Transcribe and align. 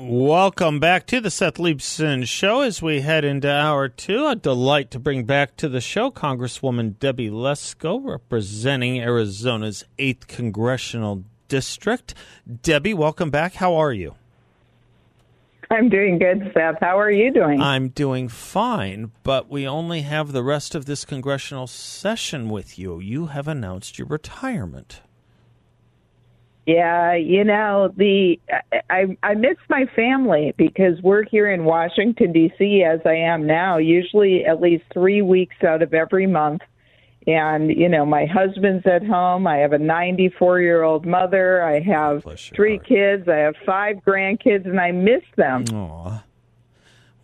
Welcome 0.00 0.78
back 0.78 1.06
to 1.08 1.20
the 1.20 1.28
Seth 1.28 1.56
Leibsohn 1.56 2.24
Show 2.24 2.60
as 2.60 2.80
we 2.80 3.00
head 3.00 3.24
into 3.24 3.50
hour 3.50 3.88
two. 3.88 4.28
A 4.28 4.36
delight 4.36 4.92
to 4.92 5.00
bring 5.00 5.24
back 5.24 5.56
to 5.56 5.68
the 5.68 5.80
show 5.80 6.12
Congresswoman 6.12 7.00
Debbie 7.00 7.30
Lesko, 7.30 8.00
representing 8.04 9.00
Arizona's 9.00 9.84
8th 9.98 10.28
Congressional 10.28 11.24
District. 11.48 12.14
Debbie, 12.62 12.94
welcome 12.94 13.30
back. 13.30 13.54
How 13.54 13.74
are 13.74 13.92
you? 13.92 14.14
I'm 15.68 15.88
doing 15.88 16.20
good, 16.20 16.52
Seth. 16.54 16.76
How 16.80 16.96
are 16.96 17.10
you 17.10 17.32
doing? 17.32 17.60
I'm 17.60 17.88
doing 17.88 18.28
fine, 18.28 19.10
but 19.24 19.50
we 19.50 19.66
only 19.66 20.02
have 20.02 20.30
the 20.30 20.44
rest 20.44 20.76
of 20.76 20.84
this 20.86 21.04
congressional 21.04 21.66
session 21.66 22.48
with 22.50 22.78
you. 22.78 23.00
You 23.00 23.26
have 23.26 23.48
announced 23.48 23.98
your 23.98 24.06
retirement. 24.06 25.00
Yeah, 26.68 27.14
you 27.14 27.44
know 27.44 27.94
the 27.96 28.38
I 28.90 29.16
I 29.22 29.32
miss 29.32 29.56
my 29.70 29.86
family 29.96 30.52
because 30.58 31.00
we're 31.02 31.24
here 31.24 31.50
in 31.50 31.64
Washington 31.64 32.30
D.C. 32.30 32.84
as 32.84 33.00
I 33.06 33.14
am 33.14 33.46
now. 33.46 33.78
Usually 33.78 34.44
at 34.44 34.60
least 34.60 34.84
three 34.92 35.22
weeks 35.22 35.56
out 35.66 35.80
of 35.80 35.94
every 35.94 36.26
month, 36.26 36.60
and 37.26 37.70
you 37.70 37.88
know 37.88 38.04
my 38.04 38.26
husband's 38.26 38.86
at 38.86 39.02
home. 39.02 39.46
I 39.46 39.56
have 39.56 39.72
a 39.72 39.78
94 39.78 40.60
year 40.60 40.82
old 40.82 41.06
mother. 41.06 41.62
I 41.62 41.80
have 41.80 42.22
three 42.54 42.76
heart. 42.76 42.86
kids. 42.86 43.28
I 43.30 43.36
have 43.36 43.54
five 43.64 43.96
grandkids, 44.06 44.66
and 44.66 44.78
I 44.78 44.92
miss 44.92 45.22
them. 45.38 45.64
Aw. 45.72 46.22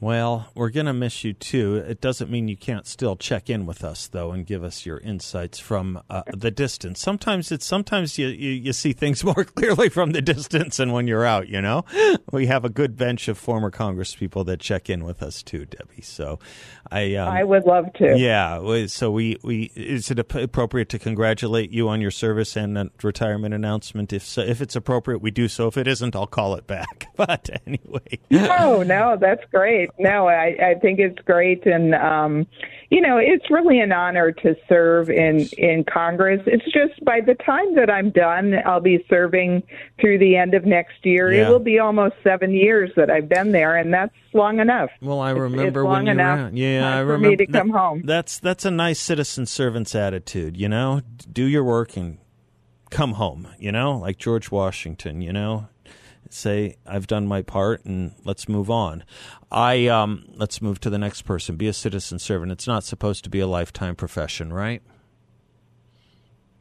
Well, 0.05 0.51
we're 0.55 0.69
going 0.69 0.85
to 0.85 0.93
miss 0.93 1.25
you 1.25 1.33
too. 1.33 1.77
It 1.77 2.03
doesn't 2.03 2.31
mean 2.31 2.47
you 2.47 2.59
can't 2.59 2.87
still 2.87 3.17
check 3.17 3.49
in 3.49 3.65
with 3.65 3.83
us 3.83 4.07
though 4.07 4.33
and 4.33 4.45
give 4.45 4.63
us 4.63 4.85
your 4.85 4.99
insights 4.99 5.59
from 5.59 5.99
uh, 6.11 6.25
the 6.37 6.51
distance. 6.51 7.01
Sometimes 7.01 7.51
it's 7.51 7.65
sometimes 7.65 8.19
you, 8.19 8.27
you 8.27 8.51
you 8.51 8.75
see 8.75 8.93
things 8.93 9.25
more 9.25 9.45
clearly 9.45 9.89
from 9.89 10.13
the 10.13 10.21
distance 10.21 10.79
and 10.79 10.93
when 10.93 11.09
you're 11.09 11.25
out, 11.25 11.49
you 11.49 11.63
know. 11.63 11.87
We 12.33 12.49
have 12.49 12.67
a 12.67 12.69
good 12.69 12.99
bench 12.99 13.29
of 13.29 13.39
former 13.39 13.71
congresspeople 13.71 14.45
that 14.45 14.61
check 14.61 14.91
in 14.91 15.05
with 15.05 15.23
us 15.23 15.43
too, 15.43 15.65
Debbie. 15.65 16.03
So 16.03 16.39
I 16.91 17.15
um, 17.15 17.29
I 17.31 17.43
would 17.43 17.65
love 17.65 17.91
to. 17.95 18.19
yeah, 18.19 18.87
so 18.89 19.11
we, 19.11 19.39
we 19.43 19.73
is 19.75 20.11
it 20.11 20.19
appropriate 20.19 20.91
to 20.91 20.99
congratulate 20.99 21.71
you 21.71 21.89
on 21.89 22.03
your 22.03 22.11
service 22.11 22.57
and 22.57 22.91
retirement 23.03 23.55
announcement? 23.55 24.13
If 24.13 24.23
so, 24.25 24.43
if 24.43 24.61
it's 24.61 24.77
appropriate, 24.77 25.23
we 25.23 25.31
do 25.31 25.49
so. 25.49 25.67
If 25.69 25.79
it 25.79 25.89
isn't, 25.89 26.15
I'll 26.15 26.27
call 26.27 26.57
it 26.57 26.67
back. 26.67 27.07
But 27.17 27.49
anyway, 27.65 28.19
Oh 28.33 28.83
no, 28.83 29.17
that's 29.19 29.45
great. 29.53 29.89
No, 29.99 30.27
I, 30.27 30.57
I 30.61 30.75
think 30.81 30.99
it's 30.99 31.19
great, 31.21 31.67
and 31.67 31.95
um, 31.95 32.47
you 32.91 33.01
know, 33.01 33.17
it's 33.17 33.49
really 33.49 33.79
an 33.79 33.93
honor 33.93 34.33
to 34.33 34.57
serve 34.69 35.09
in 35.09 35.49
in 35.57 35.85
Congress. 35.85 36.43
It's 36.47 36.65
just 36.65 37.05
by 37.05 37.21
the 37.21 37.35
time 37.35 37.77
that 37.77 37.91
I'm 37.91 38.11
done, 38.11 38.55
I'll 38.67 38.81
be 38.81 39.05
serving 39.09 39.63
through 40.01 40.19
the 40.19 40.37
end 40.37 40.55
of 40.55 40.65
next 40.65 41.05
year. 41.05 41.33
Yeah. 41.33 41.47
It 41.47 41.51
will 41.51 41.61
be 41.61 41.79
almost 41.79 42.17
seven 42.25 42.53
years 42.53 42.91
that 42.97 43.09
I've 43.09 43.29
been 43.29 43.53
there, 43.53 43.77
and 43.77 43.95
that's 43.95 44.15
long 44.33 44.59
enough. 44.59 44.91
Well, 45.01 45.21
I 45.21 45.31
remember 45.31 45.67
it's 45.69 45.75
when 45.77 45.85
long 45.85 46.07
you 46.07 46.13
enough 46.13 46.39
ran. 46.39 46.57
Yeah, 46.57 46.97
I 46.97 46.99
remember 46.99 47.31
me 47.31 47.37
to 47.37 47.47
that- 47.47 47.53
come 47.59 47.71
home. 47.71 48.03
That's 48.05 48.39
that's 48.41 48.65
a 48.65 48.71
nice 48.73 48.99
citizen 48.99 49.47
servant's 49.47 49.95
attitude. 49.95 50.57
You 50.57 50.69
know, 50.69 51.03
do 51.33 51.45
your 51.45 51.63
work 51.63 51.97
and 51.97 52.19
come 52.91 53.13
home. 53.13 53.47
You 53.61 53.71
know, 53.71 53.99
like 53.99 54.19
George 54.19 54.51
Washington. 54.51 55.21
You 55.21 55.33
know, 55.33 55.69
say 56.31 56.77
I've 56.87 57.07
done 57.07 57.27
my 57.27 57.43
part 57.43 57.85
and 57.85 58.15
let's 58.25 58.49
move 58.49 58.71
on. 58.71 59.05
I 59.51 59.87
um 59.87 60.25
let's 60.35 60.61
move 60.63 60.81
to 60.81 60.91
the 60.91 60.99
next 60.99 61.23
person. 61.23 61.57
Be 61.57 61.69
a 61.69 61.73
citizen 61.73 62.19
servant. 62.19 62.53
It's 62.53 62.67
not 62.67 62.85
supposed 62.85 63.25
to 63.25 63.31
be 63.31 63.41
a 63.41 63.47
lifetime 63.47 63.97
profession, 63.97 64.53
right? 64.53 64.83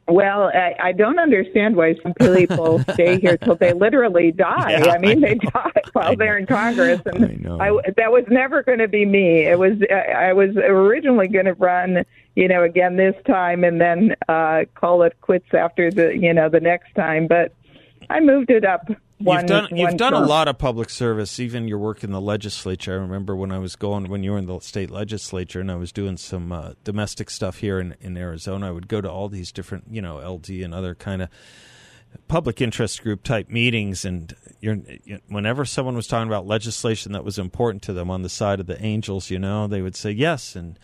Well, 0.06 0.50
I, 0.54 0.74
I 0.78 0.92
don't 0.92 1.18
understand 1.18 1.76
why 1.76 1.94
some 2.02 2.12
people 2.14 2.78
stay 2.92 3.18
here 3.18 3.38
till 3.38 3.56
they 3.56 3.72
literally 3.72 4.32
die. 4.32 4.72
Yeah, 4.72 4.92
I 4.92 4.98
mean, 4.98 5.24
I 5.24 5.28
they 5.28 5.34
die 5.36 5.50
I 5.76 5.80
while 5.92 6.16
they're 6.16 6.36
in 6.36 6.46
Congress, 6.46 7.00
and 7.06 7.24
I 7.24 7.34
know. 7.40 7.80
that 7.96 8.12
was 8.12 8.24
never 8.28 8.62
going 8.62 8.80
to 8.80 8.88
be 8.88 9.06
me. 9.06 9.46
It 9.46 9.58
was 9.58 9.72
I 9.90 10.28
I 10.28 10.32
was 10.34 10.56
originally 10.56 11.28
going 11.28 11.46
to 11.46 11.54
run, 11.54 12.04
you 12.36 12.48
know, 12.48 12.62
again 12.64 12.96
this 12.96 13.14
time, 13.26 13.64
and 13.64 13.80
then 13.80 14.14
uh, 14.28 14.64
call 14.74 15.02
it 15.04 15.18
quits 15.22 15.54
after 15.54 15.90
the, 15.90 16.16
you 16.16 16.34
know, 16.34 16.50
the 16.50 16.60
next 16.60 16.94
time. 16.94 17.26
But 17.26 17.54
I 18.10 18.20
moved 18.20 18.50
it 18.50 18.64
up. 18.64 18.86
One, 19.24 19.38
you've 19.38 19.46
done 19.46 19.68
you've 19.70 19.88
one 19.88 19.96
done 19.96 20.12
a 20.12 20.20
lot 20.20 20.48
of 20.48 20.58
public 20.58 20.90
service, 20.90 21.40
even 21.40 21.66
your 21.66 21.78
work 21.78 22.04
in 22.04 22.12
the 22.12 22.20
legislature. 22.20 22.92
I 22.92 22.96
remember 22.96 23.34
when 23.34 23.50
I 23.50 23.58
was 23.58 23.74
going 23.74 24.08
when 24.08 24.22
you 24.22 24.32
were 24.32 24.38
in 24.38 24.46
the 24.46 24.60
state 24.60 24.90
legislature 24.90 25.60
and 25.60 25.70
I 25.70 25.76
was 25.76 25.92
doing 25.92 26.18
some 26.18 26.52
uh, 26.52 26.72
domestic 26.84 27.30
stuff 27.30 27.58
here 27.58 27.80
in, 27.80 27.96
in 28.00 28.16
Arizona. 28.18 28.68
I 28.68 28.70
would 28.70 28.86
go 28.86 29.00
to 29.00 29.10
all 29.10 29.30
these 29.30 29.50
different, 29.50 29.84
you 29.90 30.02
know, 30.02 30.18
LD 30.18 30.50
and 30.50 30.74
other 30.74 30.94
kind 30.94 31.22
of 31.22 31.30
public 32.28 32.60
interest 32.60 33.02
group 33.02 33.22
type 33.22 33.48
meetings, 33.48 34.04
and 34.04 34.36
you're, 34.60 34.78
you 35.04 35.20
whenever 35.28 35.64
someone 35.64 35.96
was 35.96 36.06
talking 36.06 36.28
about 36.28 36.46
legislation 36.46 37.12
that 37.12 37.24
was 37.24 37.38
important 37.38 37.82
to 37.84 37.92
them 37.92 38.10
on 38.10 38.22
the 38.22 38.28
side 38.28 38.60
of 38.60 38.66
the 38.66 38.80
angels, 38.84 39.30
you 39.30 39.38
know, 39.38 39.66
they 39.66 39.82
would 39.82 39.96
say 39.96 40.10
yes 40.10 40.54
and. 40.54 40.78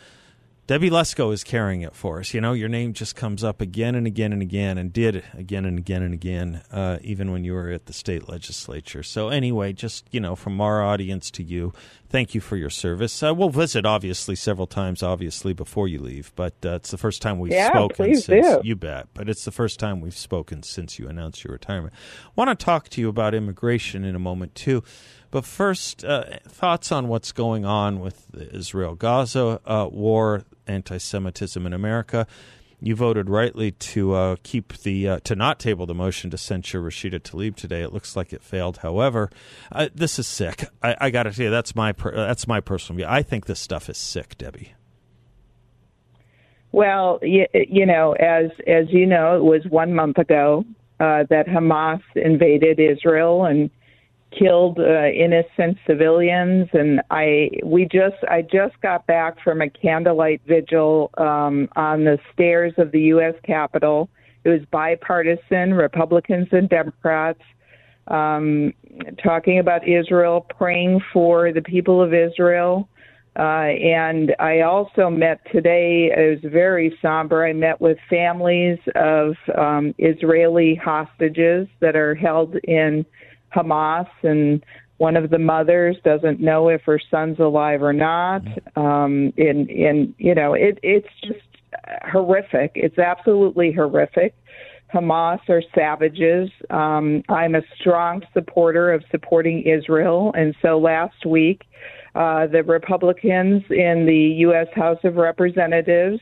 Debbie 0.71 0.89
Lesko 0.89 1.35
is 1.35 1.43
carrying 1.43 1.81
it 1.83 1.97
for 1.97 2.21
us. 2.21 2.33
You 2.33 2.41
know, 2.41 2.53
your 2.53 2.69
name 2.69 2.93
just 2.93 3.17
comes 3.17 3.43
up 3.43 3.61
again 3.61 3.97
and 3.97 4.07
again 4.07 4.33
and 4.33 4.41
again, 4.41 4.79
and 4.79 4.93
did 4.93 5.25
again 5.35 5.65
and 5.65 5.77
again 5.77 6.01
and 6.05 6.15
again, 6.15 6.63
uh, 6.71 6.99
even 7.03 7.33
when 7.33 7.43
you 7.43 7.55
were 7.55 7.71
at 7.73 7.87
the 7.87 7.93
state 7.93 8.29
legislature. 8.29 9.03
So, 9.03 9.31
anyway, 9.31 9.73
just 9.73 10.07
you 10.13 10.21
know, 10.21 10.37
from 10.37 10.61
our 10.61 10.81
audience 10.81 11.29
to 11.33 11.43
you, 11.43 11.73
thank 12.09 12.37
you 12.37 12.41
for 12.41 12.57
your 12.57 12.71
service. 12.71 13.21
Uh, 13.21 13.35
we'll 13.35 13.51
visit 13.51 13.85
obviously 13.85 14.37
several 14.37 14.69
times, 14.69 15.03
obviously 15.03 15.53
before 15.53 15.89
you 15.89 15.99
leave, 15.99 16.31
but 16.37 16.55
uh, 16.65 16.77
it's 16.77 16.93
the 16.93 16.99
first 16.99 17.21
time 17.21 17.41
we've 17.41 17.51
Yeah, 17.51 17.71
spoken 17.73 18.15
since 18.15 18.47
do. 18.47 18.61
you 18.63 18.77
bet. 18.77 19.09
But 19.13 19.29
it's 19.29 19.45
the 19.45 19.51
first 19.51 19.81
time 19.81 20.01
we've 20.01 20.17
spoken 20.17 20.63
since 20.63 21.01
you 21.01 21.09
announced 21.09 21.43
your 21.43 21.53
retirement. 21.53 21.95
want 22.37 22.57
to 22.57 22.65
talk 22.65 22.89
to 22.91 23.01
you 23.01 23.09
about 23.09 23.35
immigration 23.35 24.05
in 24.05 24.15
a 24.15 24.21
moment 24.21 24.55
too. 24.55 24.85
But 25.31 25.45
first, 25.45 26.05
uh, 26.05 26.39
thoughts 26.49 26.91
on 26.91 27.09
what's 27.09 27.33
going 27.33 27.65
on 27.65 28.01
with 28.01 28.27
the 28.33 28.53
Israel 28.55 28.95
Gaza 28.95 29.61
uh, 29.65 29.89
war, 29.91 30.45
anti 30.67 30.99
Semitism 30.99 31.65
in 31.65 31.73
America. 31.73 32.27
You 32.83 32.97
voted 32.97 33.29
rightly 33.29 33.73
to 33.73 34.15
uh, 34.15 34.37
keep 34.43 34.73
the 34.79 35.09
uh, 35.09 35.21
to 35.25 35.37
not 35.37 35.61
table 35.61 35.85
the 35.87 35.95
motion 35.95 36.31
to 36.31 36.39
censure 36.39 36.81
Rashida 36.81 37.21
Tlaib 37.21 37.55
today. 37.55 37.83
It 37.83 37.93
looks 37.93 38.17
like 38.17 38.33
it 38.33 38.43
failed. 38.43 38.79
However, 38.79 39.31
uh, 39.71 39.89
this 39.95 40.19
is 40.19 40.27
sick. 40.27 40.65
I, 40.83 40.97
I 40.99 41.11
got 41.11 41.25
to 41.25 41.31
tell 41.33 41.45
you, 41.45 41.51
that's 41.51 41.77
my 41.77 41.93
per- 41.93 42.15
that's 42.15 42.49
my 42.49 42.61
personal 42.61 42.97
view. 42.97 43.07
I 43.07 43.23
think 43.23 43.47
this 43.47 43.61
stuff 43.61 43.91
is 43.91 43.99
sick, 43.99 44.39
Debbie. 44.39 44.73
Well, 46.73 47.19
you, 47.23 47.47
you 47.53 47.85
know, 47.85 48.13
as 48.15 48.51
as 48.67 48.87
you 48.89 49.05
know, 49.05 49.37
it 49.37 49.45
was 49.45 49.63
one 49.69 49.93
month 49.93 50.17
ago 50.17 50.65
uh, 51.01 51.25
that 51.29 51.47
Hamas 51.47 52.01
invaded 52.17 52.81
Israel 52.81 53.45
and 53.45 53.71
killed 54.37 54.79
uh, 54.79 55.09
innocent 55.09 55.79
civilians. 55.87 56.69
And 56.73 57.01
I 57.11 57.51
we 57.65 57.85
just 57.85 58.17
I 58.29 58.43
just 58.43 58.81
got 58.81 59.07
back 59.07 59.43
from 59.43 59.61
a 59.61 59.71
candlelight 59.71 60.43
vigil 60.47 61.11
um, 61.19 61.69
on 61.77 62.05
the 62.05 62.19
stairs 62.33 62.73
of 62.79 62.93
the 62.93 63.01
U.S. 63.15 63.35
Capitol. 63.45 64.09
It 64.45 64.49
was 64.49 64.61
bipartisan, 64.71 65.75
Republicans 65.75 66.49
and 66.53 66.69
Democrats. 66.69 67.43
Um, 68.09 68.73
talking 69.23 69.61
about 69.61 69.87
Israel, 69.87 70.41
praying 70.41 71.01
for 71.13 71.53
the 71.53 71.63
people 71.63 72.03
of 72.03 72.13
Israel. 72.13 72.89
Uh, 73.39 73.71
and 73.79 74.35
I 74.41 74.63
also 74.63 75.09
met 75.09 75.41
today, 75.53 76.11
it 76.15 76.43
was 76.43 76.53
very 76.53 76.97
somber. 77.01 77.47
I 77.47 77.53
met 77.53 77.81
with 77.81 77.97
families 78.09 78.79
of 78.97 79.35
um, 79.57 79.95
Israeli 79.99 80.75
hostages 80.75 81.69
that 81.79 81.95
are 81.95 82.17
held 82.17 82.57
in 82.65 83.07
Hamas, 83.55 84.09
and 84.23 84.65
one 84.99 85.17
of 85.17 85.31
the 85.31 85.39
mothers 85.39 85.97
doesn't 86.05 86.41
know 86.41 86.69
if 86.69 86.83
her 86.83 87.01
son's 87.11 87.39
alive 87.39 87.83
or 87.83 87.93
not. 87.93 88.43
Um, 88.77 89.33
and, 89.39 89.71
and, 89.71 90.15
you 90.19 90.35
know, 90.35 90.55
it, 90.55 90.79
it's 90.83 91.09
just 91.23 91.41
horrific. 92.11 92.73
It's 92.75 92.99
absolutely 92.99 93.73
horrific. 93.73 94.35
Hamas 94.93 95.41
are 95.49 95.63
savages. 95.75 96.51
Um, 96.69 97.23
I'm 97.29 97.55
a 97.55 97.63
strong 97.79 98.23
supporter 98.35 98.93
of 98.93 99.05
supporting 99.11 99.63
Israel. 99.63 100.33
And 100.37 100.55
so 100.61 100.79
last 100.79 101.25
week, 101.25 101.63
uh, 102.15 102.49
the 102.49 102.63
Republicans 102.65 103.63
in 103.71 104.05
the 104.07 104.35
U.S. 104.41 104.67
House 104.75 104.99
of 105.05 105.15
Representatives, 105.17 106.21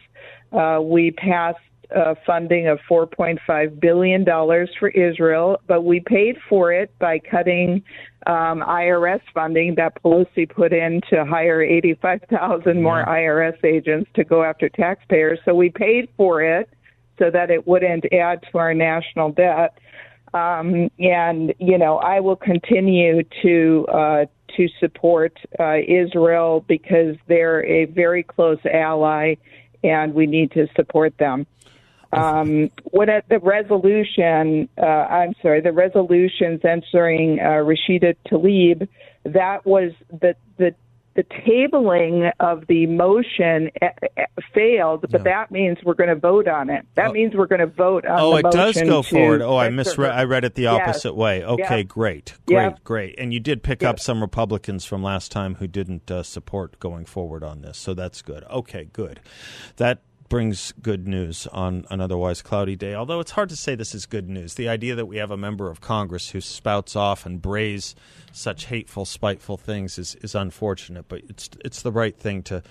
uh, 0.53 0.81
we 0.83 1.11
passed 1.13 1.59
uh, 1.95 2.15
funding 2.27 2.69
of 2.69 2.79
$4.5 2.91 3.81
billion 3.81 4.25
for 4.25 4.89
Israel, 4.91 5.61
but 5.67 5.83
we 5.83 6.01
paid 6.01 6.37
for 6.49 6.73
it 6.73 6.93
by 6.99 7.19
cutting 7.19 7.83
um, 8.27 8.61
IRS 8.61 9.21
funding 9.33 9.75
that 9.77 10.03
Pelosi 10.03 10.49
put 10.49 10.73
in 10.73 11.01
to 11.11 11.25
hire 11.25 11.63
85,000 11.63 12.83
more 12.83 13.05
IRS 13.07 13.65
agents 13.65 14.11
to 14.15 14.25
go 14.25 14.43
after 14.43 14.69
taxpayers. 14.69 15.39
So 15.45 15.55
we 15.55 15.71
paid 15.71 16.09
for 16.17 16.43
it 16.43 16.69
so 17.19 17.31
that 17.31 17.51
it 17.51 17.67
wouldn't 17.67 18.05
add 18.13 18.45
to 18.53 18.59
our 18.59 18.75
national 18.75 19.33
debt. 19.33 19.79
Um, 20.35 20.91
and 20.99 21.55
you 21.59 21.79
know, 21.79 21.97
I 21.97 22.21
will 22.21 22.37
continue 22.37 23.23
to 23.43 23.87
uh, 23.89 24.25
to 24.57 24.69
support 24.79 25.39
uh, 25.59 25.77
Israel 25.87 26.65
because 26.69 27.17
they're 27.29 27.65
a 27.65 27.87
very 27.87 28.23
close 28.23 28.59
ally, 28.71 29.37
and 29.83 30.15
we 30.15 30.27
need 30.27 30.53
to 30.53 30.67
support 30.77 31.17
them. 31.19 31.47
Um, 32.13 32.71
what 32.85 33.09
at 33.09 33.29
the 33.29 33.39
resolution, 33.39 34.69
uh, 34.79 34.87
I'm 34.87 35.35
sorry, 35.43 35.61
the 35.61 35.73
resolution 35.73 36.59
censoring 36.63 37.39
uh, 37.39 37.63
Rashida 37.65 38.17
Tlaib, 38.27 38.89
that 39.25 39.67
was 39.67 39.93
the 40.11 40.35
the 40.57 40.75
the 41.19 41.25
tabling 41.25 42.31
of 42.39 42.65
the 42.69 42.87
motion 42.87 43.73
eh, 43.83 43.89
eh, 44.17 44.27
failed, 44.55 45.05
but 45.11 45.25
that 45.25 45.51
means 45.51 45.77
we're 45.85 45.95
going 45.95 46.11
to 46.11 46.15
vote 46.15 46.47
on 46.47 46.71
it. 46.71 46.87
That 46.95 47.09
oh. 47.09 47.13
means 47.13 47.35
we're 47.35 47.49
going 47.49 47.59
to 47.59 47.67
vote 47.67 48.07
on. 48.07 48.21
Oh, 48.21 48.37
it 48.37 48.47
does 48.53 48.81
go 48.81 49.03
forward. 49.03 49.43
Oh, 49.43 49.57
I 49.57 49.69
misread. 49.69 50.13
I 50.13 50.23
read 50.23 50.45
it 50.45 50.55
the 50.55 50.69
opposite 50.69 51.11
yes. 51.11 51.17
way. 51.17 51.45
Okay, 51.45 51.83
great, 51.83 52.35
great, 52.47 52.85
great. 52.85 53.17
And 53.19 53.35
you 53.35 53.41
did 53.41 53.65
pick 53.65 53.83
up 53.83 53.99
some 53.99 54.21
Republicans 54.21 54.85
from 54.85 55.03
last 55.03 55.33
time 55.33 55.57
who 55.57 55.67
didn't 55.67 56.09
uh, 56.09 56.23
support 56.23 56.79
going 56.79 57.05
forward 57.05 57.43
on 57.43 57.63
this, 57.63 57.79
so 57.79 57.95
that's 57.95 58.23
good. 58.23 58.45
Okay, 58.45 58.89
good. 58.93 59.19
That 59.75 60.03
brings 60.29 60.73
good 60.83 61.09
news 61.09 61.47
on 61.49 61.87
an 61.91 62.01
otherwise 62.01 62.43
cloudy 62.43 62.77
day. 62.77 62.95
Although 62.95 63.21
it's 63.21 63.31
hard 63.33 63.49
to 63.49 63.57
say 63.57 63.75
this 63.75 63.95
is 63.95 64.07
good 64.07 64.29
news. 64.29 64.55
The 64.55 64.69
idea 64.69 64.95
that 64.95 65.07
we 65.07 65.17
have 65.17 65.31
a 65.31 65.37
member 65.37 65.71
of 65.71 65.81
Congress 65.81 66.31
who 66.31 66.41
spouts 66.41 66.95
off 66.95 67.25
and 67.25 67.41
brays 67.41 67.95
such 68.33 68.67
hateful, 68.67 69.05
spiteful 69.05 69.57
things 69.57 69.99
is, 69.99 70.17
is 70.17 70.35
unfortunate, 70.35 71.07
but 71.09 71.23
it's 71.29 71.49
it's 71.65 71.83
the 71.83 71.93
right 71.93 72.17
thing 72.17 72.43
to 72.45 72.63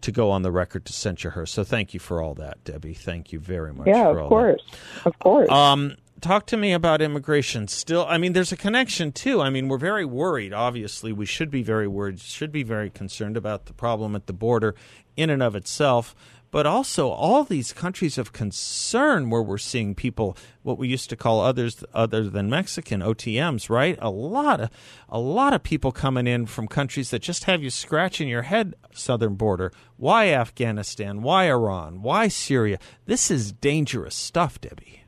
to 0.00 0.12
go 0.12 0.30
on 0.30 0.42
the 0.42 0.52
record 0.52 0.84
to 0.84 0.92
censure 0.92 1.30
her. 1.30 1.46
So 1.46 1.64
thank 1.64 1.94
you 1.94 2.00
for 2.00 2.22
all 2.22 2.34
that, 2.34 2.62
Debbie. 2.64 2.94
Thank 2.94 3.32
you 3.32 3.38
very 3.38 3.72
much. 3.72 3.86
Yeah, 3.86 4.10
of 4.10 4.28
course, 4.28 4.62
that. 5.02 5.06
of 5.06 5.18
course. 5.18 5.50
Um, 5.50 5.96
talk 6.20 6.46
to 6.46 6.56
me 6.56 6.72
about 6.72 7.00
immigration. 7.00 7.68
Still, 7.68 8.06
I 8.08 8.18
mean, 8.18 8.32
there's 8.32 8.52
a 8.52 8.56
connection 8.56 9.12
too. 9.12 9.40
I 9.40 9.50
mean, 9.50 9.68
we're 9.68 9.78
very 9.78 10.04
worried. 10.04 10.52
Obviously, 10.52 11.12
we 11.12 11.26
should 11.26 11.50
be 11.50 11.62
very 11.62 11.88
worried. 11.88 12.20
Should 12.20 12.52
be 12.52 12.62
very 12.62 12.90
concerned 12.90 13.36
about 13.36 13.66
the 13.66 13.72
problem 13.72 14.14
at 14.14 14.26
the 14.26 14.32
border 14.32 14.74
in 15.16 15.30
and 15.30 15.42
of 15.42 15.54
itself 15.54 16.14
but 16.54 16.66
also 16.66 17.08
all 17.08 17.42
these 17.42 17.72
countries 17.72 18.16
of 18.16 18.32
concern 18.32 19.28
where 19.28 19.42
we're 19.42 19.58
seeing 19.58 19.92
people 19.92 20.36
what 20.62 20.78
we 20.78 20.86
used 20.86 21.10
to 21.10 21.16
call 21.16 21.40
others 21.40 21.82
other 21.92 22.30
than 22.30 22.48
Mexican 22.48 23.00
OTMs, 23.00 23.68
right? 23.68 23.98
A 24.00 24.08
lot 24.08 24.60
of 24.60 24.70
a 25.08 25.18
lot 25.18 25.52
of 25.52 25.64
people 25.64 25.90
coming 25.90 26.28
in 26.28 26.46
from 26.46 26.68
countries 26.68 27.10
that 27.10 27.22
just 27.22 27.42
have 27.44 27.60
you 27.60 27.70
scratching 27.70 28.28
your 28.28 28.42
head 28.42 28.76
southern 28.92 29.34
border. 29.34 29.72
Why 29.96 30.28
Afghanistan? 30.28 31.22
Why 31.22 31.50
Iran? 31.50 32.02
Why 32.02 32.28
Syria? 32.28 32.78
This 33.04 33.32
is 33.32 33.50
dangerous 33.50 34.14
stuff, 34.14 34.60
Debbie. 34.60 35.02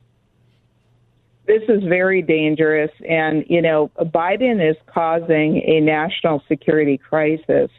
This 1.46 1.62
is 1.69 1.84
very 1.84 2.22
dangerous 2.22 2.90
and 3.08 3.44
you 3.48 3.62
know 3.62 3.93
Biden 4.00 4.69
is 4.69 4.76
causing 4.93 5.62
a 5.64 5.78
national 5.81 6.43
security 6.48 6.98
crisis. 6.98 7.70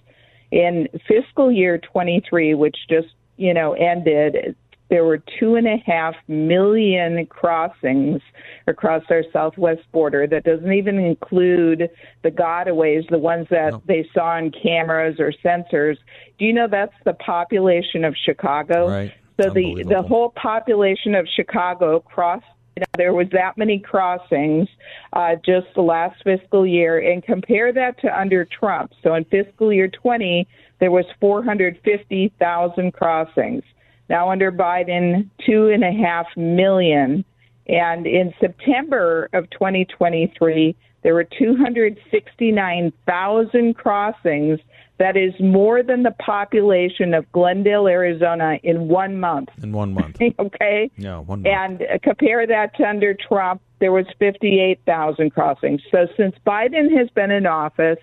In 0.51 0.87
fiscal 1.05 1.51
year 1.51 1.77
23, 1.79 2.53
which 2.53 2.77
just 2.89 3.09
you 3.37 3.53
know, 3.53 3.73
ended, 3.73 4.55
there 4.89 5.03
were 5.03 5.21
two 5.39 5.55
and 5.55 5.67
a 5.67 5.77
half 5.85 6.15
million 6.27 7.25
crossings 7.25 8.21
across 8.67 9.03
our 9.09 9.23
southwest 9.33 9.81
border. 9.91 10.27
That 10.27 10.43
doesn't 10.43 10.71
even 10.71 10.97
include 10.97 11.89
the 12.23 12.31
gotaways, 12.31 13.09
the 13.09 13.17
ones 13.17 13.47
that 13.49 13.73
no. 13.73 13.81
they 13.85 14.07
saw 14.13 14.37
on 14.37 14.51
cameras 14.51 15.19
or 15.19 15.33
sensors. 15.43 15.97
Do 16.39 16.45
you 16.45 16.53
know 16.53 16.67
that's 16.69 16.93
the 17.05 17.13
population 17.13 18.05
of 18.05 18.15
Chicago? 18.25 18.87
Right. 18.87 19.13
So 19.41 19.51
the 19.51 19.83
the 19.87 20.01
whole 20.01 20.29
population 20.31 21.13
of 21.13 21.27
Chicago 21.35 21.99
crossed. 21.99 22.45
You 22.77 22.81
know, 22.81 22.85
there 22.95 23.13
was 23.15 23.25
that 23.31 23.57
many 23.57 23.79
crossings 23.79 24.69
uh, 25.13 25.33
just 25.43 25.65
the 25.73 25.81
last 25.81 26.21
fiscal 26.23 26.63
year, 26.63 26.99
and 26.99 27.23
compare 27.23 27.73
that 27.73 27.99
to 28.01 28.19
under 28.19 28.45
Trump. 28.45 28.91
So 29.01 29.15
in 29.15 29.25
fiscal 29.25 29.73
year 29.73 29.87
20, 29.87 30.47
there 30.79 30.91
was 30.91 31.05
450,000 31.19 32.93
crossings. 32.93 33.63
Now 34.11 34.29
under 34.29 34.51
Biden, 34.51 35.27
two 35.43 35.69
and 35.69 35.83
a 35.83 35.91
half 35.91 36.27
million. 36.37 37.25
And 37.65 38.05
in 38.05 38.31
September 38.39 39.27
of 39.33 39.49
2023, 39.49 40.75
there 41.03 41.13
were 41.13 41.23
269,000 41.23 43.75
crossings. 43.75 44.59
That 44.97 45.15
is 45.15 45.31
more 45.39 45.83
than 45.83 46.01
the 46.01 46.09
population 46.11 47.13
of 47.13 47.31
Glendale, 47.31 47.87
Arizona 47.87 48.57
in 48.63 48.87
one 48.87 49.19
month. 49.19 49.49
In 49.61 49.71
one 49.71 49.93
month. 49.93 50.19
okay? 50.39 50.89
Yeah, 50.97 51.19
one 51.19 51.43
month. 51.43 51.55
And 51.55 51.83
uh, 51.83 51.99
compare 52.01 52.47
that 52.47 52.75
to 52.77 52.83
under 52.83 53.13
Trump, 53.13 53.61
there 53.79 53.91
was 53.91 54.07
58,000 54.17 55.29
crossings. 55.29 55.83
So 55.91 56.07
since 56.17 56.35
Biden 56.45 56.91
has 56.97 57.11
been 57.11 57.29
in 57.29 57.45
office, 57.45 57.99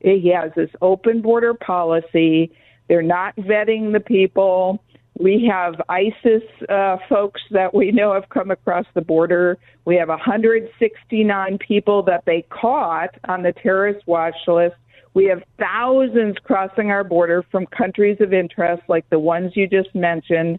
he 0.00 0.32
has 0.34 0.52
this 0.54 0.70
open 0.80 1.20
border 1.20 1.52
policy. 1.52 2.52
They're 2.88 3.02
not 3.02 3.36
vetting 3.36 3.92
the 3.92 4.00
people. 4.00 4.82
We 5.18 5.48
have 5.50 5.80
ISIS 5.88 6.42
uh, 6.68 6.98
folks 7.08 7.40
that 7.50 7.72
we 7.72 7.90
know 7.90 8.12
have 8.12 8.28
come 8.28 8.50
across 8.50 8.84
the 8.94 9.00
border. 9.00 9.58
We 9.86 9.96
have 9.96 10.08
169 10.08 11.58
people 11.58 12.02
that 12.02 12.24
they 12.26 12.42
caught 12.50 13.14
on 13.26 13.42
the 13.42 13.52
terrorist 13.52 14.06
watch 14.06 14.36
list. 14.46 14.76
We 15.14 15.24
have 15.26 15.42
thousands 15.58 16.36
crossing 16.44 16.90
our 16.90 17.02
border 17.02 17.42
from 17.50 17.64
countries 17.66 18.18
of 18.20 18.34
interest 18.34 18.82
like 18.88 19.08
the 19.08 19.18
ones 19.18 19.52
you 19.56 19.66
just 19.66 19.94
mentioned. 19.94 20.58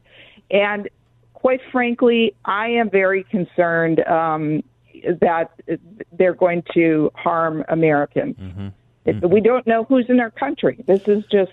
And 0.50 0.90
quite 1.34 1.62
frankly, 1.72 2.34
I 2.46 2.70
am 2.70 2.90
very 2.90 3.24
concerned 3.26 4.00
um, 4.08 4.64
that 5.22 5.52
they're 6.14 6.34
going 6.34 6.64
to 6.74 7.12
harm 7.14 7.64
Americans. 7.70 8.36
Mm-hmm. 8.38 8.68
Mm-hmm. 9.06 9.30
We 9.30 9.42
don't 9.42 9.68
know 9.68 9.84
who's 9.84 10.10
in 10.10 10.20
our 10.20 10.32
country. 10.32 10.84
This 10.88 11.08
is 11.08 11.24
just 11.32 11.52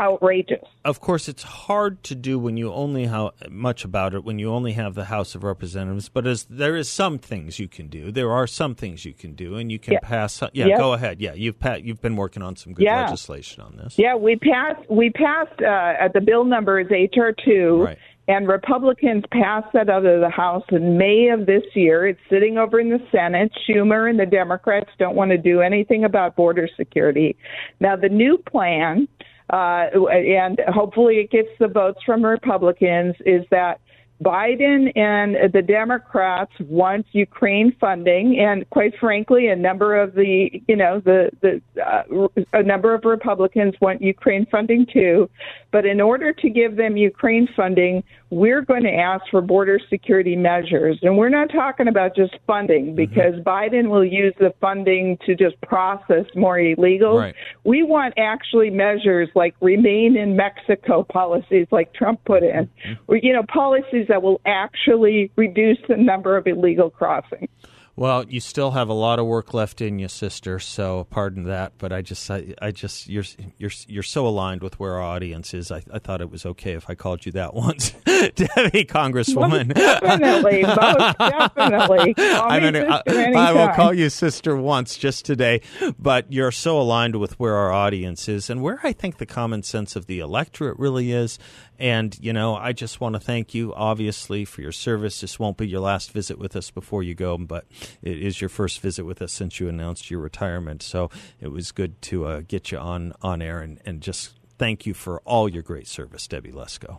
outrageous. 0.00 0.64
Of 0.84 1.00
course, 1.00 1.28
it's 1.28 1.42
hard 1.42 2.02
to 2.04 2.14
do 2.14 2.38
when 2.38 2.56
you 2.56 2.72
only 2.72 3.06
have 3.06 3.32
much 3.50 3.84
about 3.84 4.14
it 4.14 4.24
when 4.24 4.38
you 4.38 4.50
only 4.50 4.72
have 4.72 4.94
the 4.94 5.06
House 5.06 5.34
of 5.34 5.42
Representatives. 5.44 6.08
But 6.08 6.26
as 6.26 6.44
there 6.44 6.76
is 6.76 6.88
some 6.88 7.18
things 7.18 7.58
you 7.58 7.68
can 7.68 7.88
do, 7.88 8.10
there 8.10 8.30
are 8.30 8.46
some 8.46 8.74
things 8.74 9.04
you 9.04 9.14
can 9.14 9.34
do, 9.34 9.56
and 9.56 9.70
you 9.70 9.78
can 9.78 9.94
yeah. 9.94 10.00
pass. 10.02 10.42
Yeah, 10.52 10.66
yeah, 10.66 10.78
go 10.78 10.92
ahead. 10.92 11.20
Yeah, 11.20 11.34
you've 11.34 11.58
pa- 11.58 11.74
you've 11.74 12.00
been 12.00 12.16
working 12.16 12.42
on 12.42 12.56
some 12.56 12.72
good 12.72 12.84
yeah. 12.84 13.04
legislation 13.04 13.62
on 13.62 13.76
this. 13.76 13.98
Yeah, 13.98 14.14
we 14.16 14.36
passed. 14.36 14.88
We 14.90 15.10
passed. 15.10 15.60
Uh, 15.60 16.08
the 16.12 16.20
bill 16.20 16.44
number 16.44 16.80
is 16.80 16.88
HR 16.90 17.30
two. 17.44 17.84
Right. 17.84 17.98
And 18.28 18.46
Republicans 18.46 19.24
passed 19.32 19.72
that 19.72 19.88
out 19.88 20.06
of 20.06 20.20
the 20.20 20.30
House 20.30 20.62
in 20.70 20.96
May 20.96 21.30
of 21.30 21.46
this 21.46 21.64
year. 21.74 22.06
It's 22.06 22.20
sitting 22.30 22.58
over 22.58 22.78
in 22.78 22.88
the 22.88 23.00
Senate. 23.10 23.50
Schumer 23.68 24.08
and 24.08 24.20
the 24.20 24.26
Democrats 24.26 24.88
don't 25.00 25.16
want 25.16 25.32
to 25.32 25.36
do 25.36 25.62
anything 25.62 26.04
about 26.04 26.36
border 26.36 26.68
security. 26.76 27.36
Now, 27.80 27.96
the 27.96 28.08
new 28.08 28.38
plan, 28.38 29.08
uh, 29.52 29.88
and 30.10 30.60
hopefully 30.68 31.16
it 31.18 31.30
gets 31.30 31.48
the 31.58 31.68
votes 31.68 32.00
from 32.04 32.24
Republicans, 32.24 33.16
is 33.26 33.44
that 33.50 33.80
Biden 34.22 34.92
and 34.96 35.52
the 35.52 35.62
Democrats 35.62 36.52
want 36.60 37.06
Ukraine 37.12 37.74
funding, 37.80 38.38
and 38.38 38.68
quite 38.68 38.92
frankly, 38.98 39.48
a 39.48 39.56
number 39.56 39.98
of 39.98 40.14
the, 40.14 40.62
you 40.68 40.76
know, 40.76 41.00
the 41.00 41.30
the 41.40 41.62
uh, 41.82 42.28
a 42.52 42.62
number 42.62 42.92
of 42.92 43.04
Republicans 43.06 43.74
want 43.80 44.02
Ukraine 44.02 44.46
funding 44.50 44.84
too. 44.92 45.30
But 45.70 45.86
in 45.86 46.02
order 46.02 46.34
to 46.34 46.50
give 46.50 46.76
them 46.76 46.98
Ukraine 46.98 47.48
funding, 47.56 48.04
we're 48.30 48.62
going 48.62 48.84
to 48.84 48.92
ask 48.92 49.24
for 49.30 49.40
border 49.40 49.80
security 49.90 50.36
measures. 50.36 50.98
And 51.02 51.18
we're 51.18 51.28
not 51.28 51.50
talking 51.50 51.88
about 51.88 52.14
just 52.14 52.36
funding 52.46 52.86
mm-hmm. 52.86 52.94
because 52.94 53.34
mm-hmm. 53.34 53.48
Biden 53.48 53.90
will 53.90 54.04
use 54.04 54.34
the 54.38 54.54
funding 54.60 55.18
to 55.26 55.34
just 55.34 55.60
process 55.62 56.24
more 56.36 56.56
illegals. 56.56 57.18
Right. 57.18 57.34
We 57.64 57.82
want 57.82 58.14
actually 58.16 58.70
measures 58.70 59.28
like 59.34 59.54
remain 59.60 60.16
in 60.16 60.36
Mexico 60.36 61.02
policies 61.02 61.66
like 61.72 61.92
Trump 61.92 62.24
put 62.24 62.42
in, 62.44 62.66
mm-hmm. 62.66 62.92
or, 63.08 63.16
you 63.16 63.32
know, 63.32 63.42
policies 63.52 64.06
that 64.08 64.22
will 64.22 64.40
actually 64.46 65.32
reduce 65.36 65.78
the 65.88 65.96
number 65.96 66.36
of 66.36 66.46
illegal 66.46 66.88
crossings. 66.88 67.48
Well, 67.96 68.24
you 68.28 68.40
still 68.40 68.70
have 68.70 68.88
a 68.88 68.94
lot 68.94 69.18
of 69.18 69.26
work 69.26 69.52
left 69.52 69.80
in 69.80 69.98
you, 69.98 70.08
sister. 70.08 70.58
So 70.58 71.06
pardon 71.10 71.44
that, 71.44 71.72
but 71.76 71.92
I 71.92 72.02
just, 72.02 72.30
I, 72.30 72.54
I 72.62 72.70
just, 72.70 73.08
you're, 73.08 73.24
you're, 73.58 73.70
you're 73.88 74.02
so 74.02 74.26
aligned 74.26 74.62
with 74.62 74.78
where 74.78 74.94
our 74.94 75.02
audience 75.02 75.52
is. 75.52 75.70
I, 75.70 75.82
I 75.92 75.98
thought 75.98 76.20
it 76.20 76.30
was 76.30 76.46
okay 76.46 76.72
if 76.72 76.88
I 76.88 76.94
called 76.94 77.26
you 77.26 77.32
that 77.32 77.52
once, 77.60 77.90
Debbie, 77.90 78.84
Congresswoman. 78.84 79.74
Most 79.74 80.00
definitely, 80.00 80.62
most 80.62 81.18
definitely. 81.18 82.14
Call 82.14 82.50
I'm 82.50 82.62
gonna, 82.62 83.02
I, 83.06 83.32
I, 83.32 83.52
will 83.52 83.74
call 83.74 83.92
you 83.92 84.08
sister 84.08 84.56
once 84.56 84.96
just 84.96 85.24
today, 85.24 85.60
but 85.98 86.32
you're 86.32 86.52
so 86.52 86.80
aligned 86.80 87.16
with 87.16 87.38
where 87.38 87.56
our 87.56 87.72
audience 87.72 88.28
is 88.28 88.48
and 88.48 88.62
where 88.62 88.80
I 88.82 88.92
think 88.92 89.18
the 89.18 89.26
common 89.26 89.62
sense 89.62 89.96
of 89.96 90.06
the 90.06 90.20
electorate 90.20 90.78
really 90.78 91.12
is, 91.12 91.38
And, 91.80 92.14
you 92.20 92.34
know, 92.34 92.56
I 92.56 92.72
just 92.72 93.00
want 93.00 93.14
to 93.14 93.20
thank 93.20 93.54
you, 93.54 93.72
obviously, 93.74 94.44
for 94.44 94.60
your 94.60 94.70
service. 94.70 95.22
This 95.22 95.38
won't 95.38 95.56
be 95.56 95.66
your 95.66 95.80
last 95.80 96.12
visit 96.12 96.38
with 96.38 96.54
us 96.54 96.70
before 96.70 97.02
you 97.02 97.14
go, 97.14 97.38
but 97.38 97.64
it 98.02 98.20
is 98.22 98.38
your 98.38 98.50
first 98.50 98.80
visit 98.80 99.06
with 99.06 99.22
us 99.22 99.32
since 99.32 99.58
you 99.58 99.68
announced 99.68 100.10
your 100.10 100.20
retirement. 100.20 100.82
So 100.82 101.10
it 101.40 101.48
was 101.48 101.72
good 101.72 102.02
to 102.02 102.26
uh, 102.26 102.42
get 102.46 102.70
you 102.70 102.76
on, 102.76 103.14
on 103.22 103.40
air 103.40 103.60
and, 103.60 103.80
and 103.86 104.02
just 104.02 104.38
thank 104.58 104.84
you 104.84 104.92
for 104.92 105.20
all 105.20 105.48
your 105.48 105.62
great 105.62 105.88
service, 105.88 106.28
Debbie 106.28 106.52
Lesko. 106.52 106.98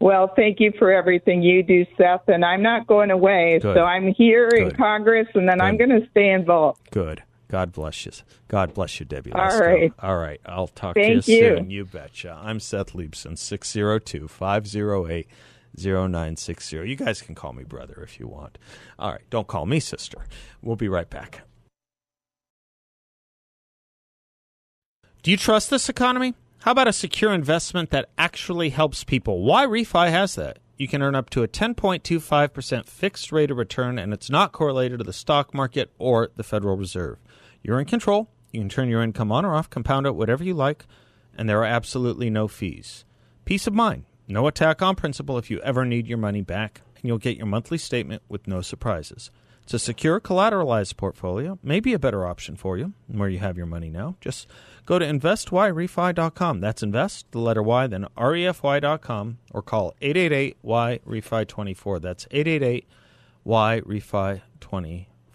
Well, 0.00 0.32
thank 0.34 0.58
you 0.58 0.72
for 0.76 0.90
everything 0.90 1.42
you 1.42 1.62
do, 1.62 1.86
Seth. 1.96 2.26
And 2.26 2.44
I'm 2.44 2.62
not 2.62 2.88
going 2.88 3.12
away. 3.12 3.60
Good. 3.62 3.76
So 3.76 3.84
I'm 3.84 4.12
here 4.12 4.48
Good. 4.48 4.62
in 4.62 4.70
Congress, 4.72 5.28
and 5.34 5.48
then 5.48 5.60
I'm 5.60 5.76
going 5.76 5.90
to 5.90 6.08
stay 6.10 6.30
involved. 6.30 6.80
Good. 6.90 7.22
God 7.50 7.72
bless 7.72 8.06
you. 8.06 8.12
God 8.46 8.74
bless 8.74 9.00
you, 9.00 9.06
Debbie. 9.06 9.32
All 9.32 9.40
Lesko. 9.40 9.60
right. 9.60 9.92
All 9.98 10.16
right. 10.16 10.40
I'll 10.46 10.68
talk 10.68 10.94
Thank 10.94 11.24
to 11.24 11.32
you, 11.32 11.38
you. 11.38 11.56
soon. 11.56 11.70
You 11.70 11.84
betcha. 11.84 12.38
I'm 12.40 12.60
Seth 12.60 12.92
Leibsohn, 12.92 13.36
602 13.36 14.28
508 14.28 15.26
0960. 15.76 16.76
You 16.88 16.94
guys 16.96 17.20
can 17.20 17.34
call 17.34 17.52
me 17.52 17.64
brother 17.64 18.00
if 18.04 18.20
you 18.20 18.28
want. 18.28 18.56
All 19.00 19.10
right. 19.10 19.22
Don't 19.30 19.48
call 19.48 19.66
me 19.66 19.80
sister. 19.80 20.26
We'll 20.62 20.76
be 20.76 20.88
right 20.88 21.10
back. 21.10 21.42
Do 25.24 25.32
you 25.32 25.36
trust 25.36 25.70
this 25.70 25.88
economy? 25.88 26.34
How 26.60 26.70
about 26.70 26.88
a 26.88 26.92
secure 26.92 27.32
investment 27.32 27.90
that 27.90 28.10
actually 28.16 28.70
helps 28.70 29.02
people? 29.02 29.42
Y 29.42 29.66
Refi 29.66 30.08
has 30.10 30.36
that? 30.36 30.58
You 30.76 30.88
can 30.88 31.02
earn 31.02 31.14
up 31.14 31.28
to 31.30 31.42
a 31.42 31.48
10.25% 31.48 32.86
fixed 32.86 33.32
rate 33.32 33.50
of 33.50 33.58
return, 33.58 33.98
and 33.98 34.14
it's 34.14 34.30
not 34.30 34.52
correlated 34.52 34.98
to 34.98 35.04
the 35.04 35.12
stock 35.12 35.52
market 35.52 35.90
or 35.98 36.30
the 36.36 36.42
Federal 36.42 36.76
Reserve. 36.76 37.18
You're 37.62 37.80
in 37.80 37.86
control. 37.86 38.28
You 38.52 38.60
can 38.60 38.68
turn 38.68 38.88
your 38.88 39.02
income 39.02 39.30
on 39.30 39.44
or 39.44 39.54
off, 39.54 39.70
compound 39.70 40.06
it 40.06 40.14
whatever 40.14 40.42
you 40.42 40.54
like, 40.54 40.86
and 41.36 41.48
there 41.48 41.60
are 41.60 41.66
absolutely 41.66 42.30
no 42.30 42.48
fees. 42.48 43.04
Peace 43.44 43.66
of 43.66 43.74
mind. 43.74 44.04
No 44.26 44.46
attack 44.46 44.80
on 44.82 44.94
principle 44.94 45.38
if 45.38 45.50
you 45.50 45.60
ever 45.60 45.84
need 45.84 46.06
your 46.06 46.18
money 46.18 46.42
back, 46.42 46.82
and 46.96 47.04
you'll 47.04 47.18
get 47.18 47.36
your 47.36 47.46
monthly 47.46 47.78
statement 47.78 48.22
with 48.28 48.46
no 48.46 48.60
surprises. 48.60 49.30
It's 49.62 49.74
a 49.74 49.78
secure, 49.78 50.20
collateralized 50.20 50.96
portfolio, 50.96 51.58
maybe 51.62 51.92
a 51.92 51.98
better 51.98 52.26
option 52.26 52.56
for 52.56 52.76
you 52.76 52.92
where 53.06 53.28
you 53.28 53.38
have 53.38 53.56
your 53.56 53.66
money 53.66 53.88
now. 53.88 54.16
Just 54.20 54.48
go 54.84 54.98
to 54.98 55.06
investyrefi.com. 55.06 56.60
That's 56.60 56.82
invest, 56.82 57.30
the 57.30 57.38
letter 57.38 57.62
Y, 57.62 57.86
then 57.86 58.06
refy.com, 58.16 59.38
or 59.52 59.62
call 59.62 59.94
888-Y-REFI24. 60.02 62.00
That's 62.02 62.26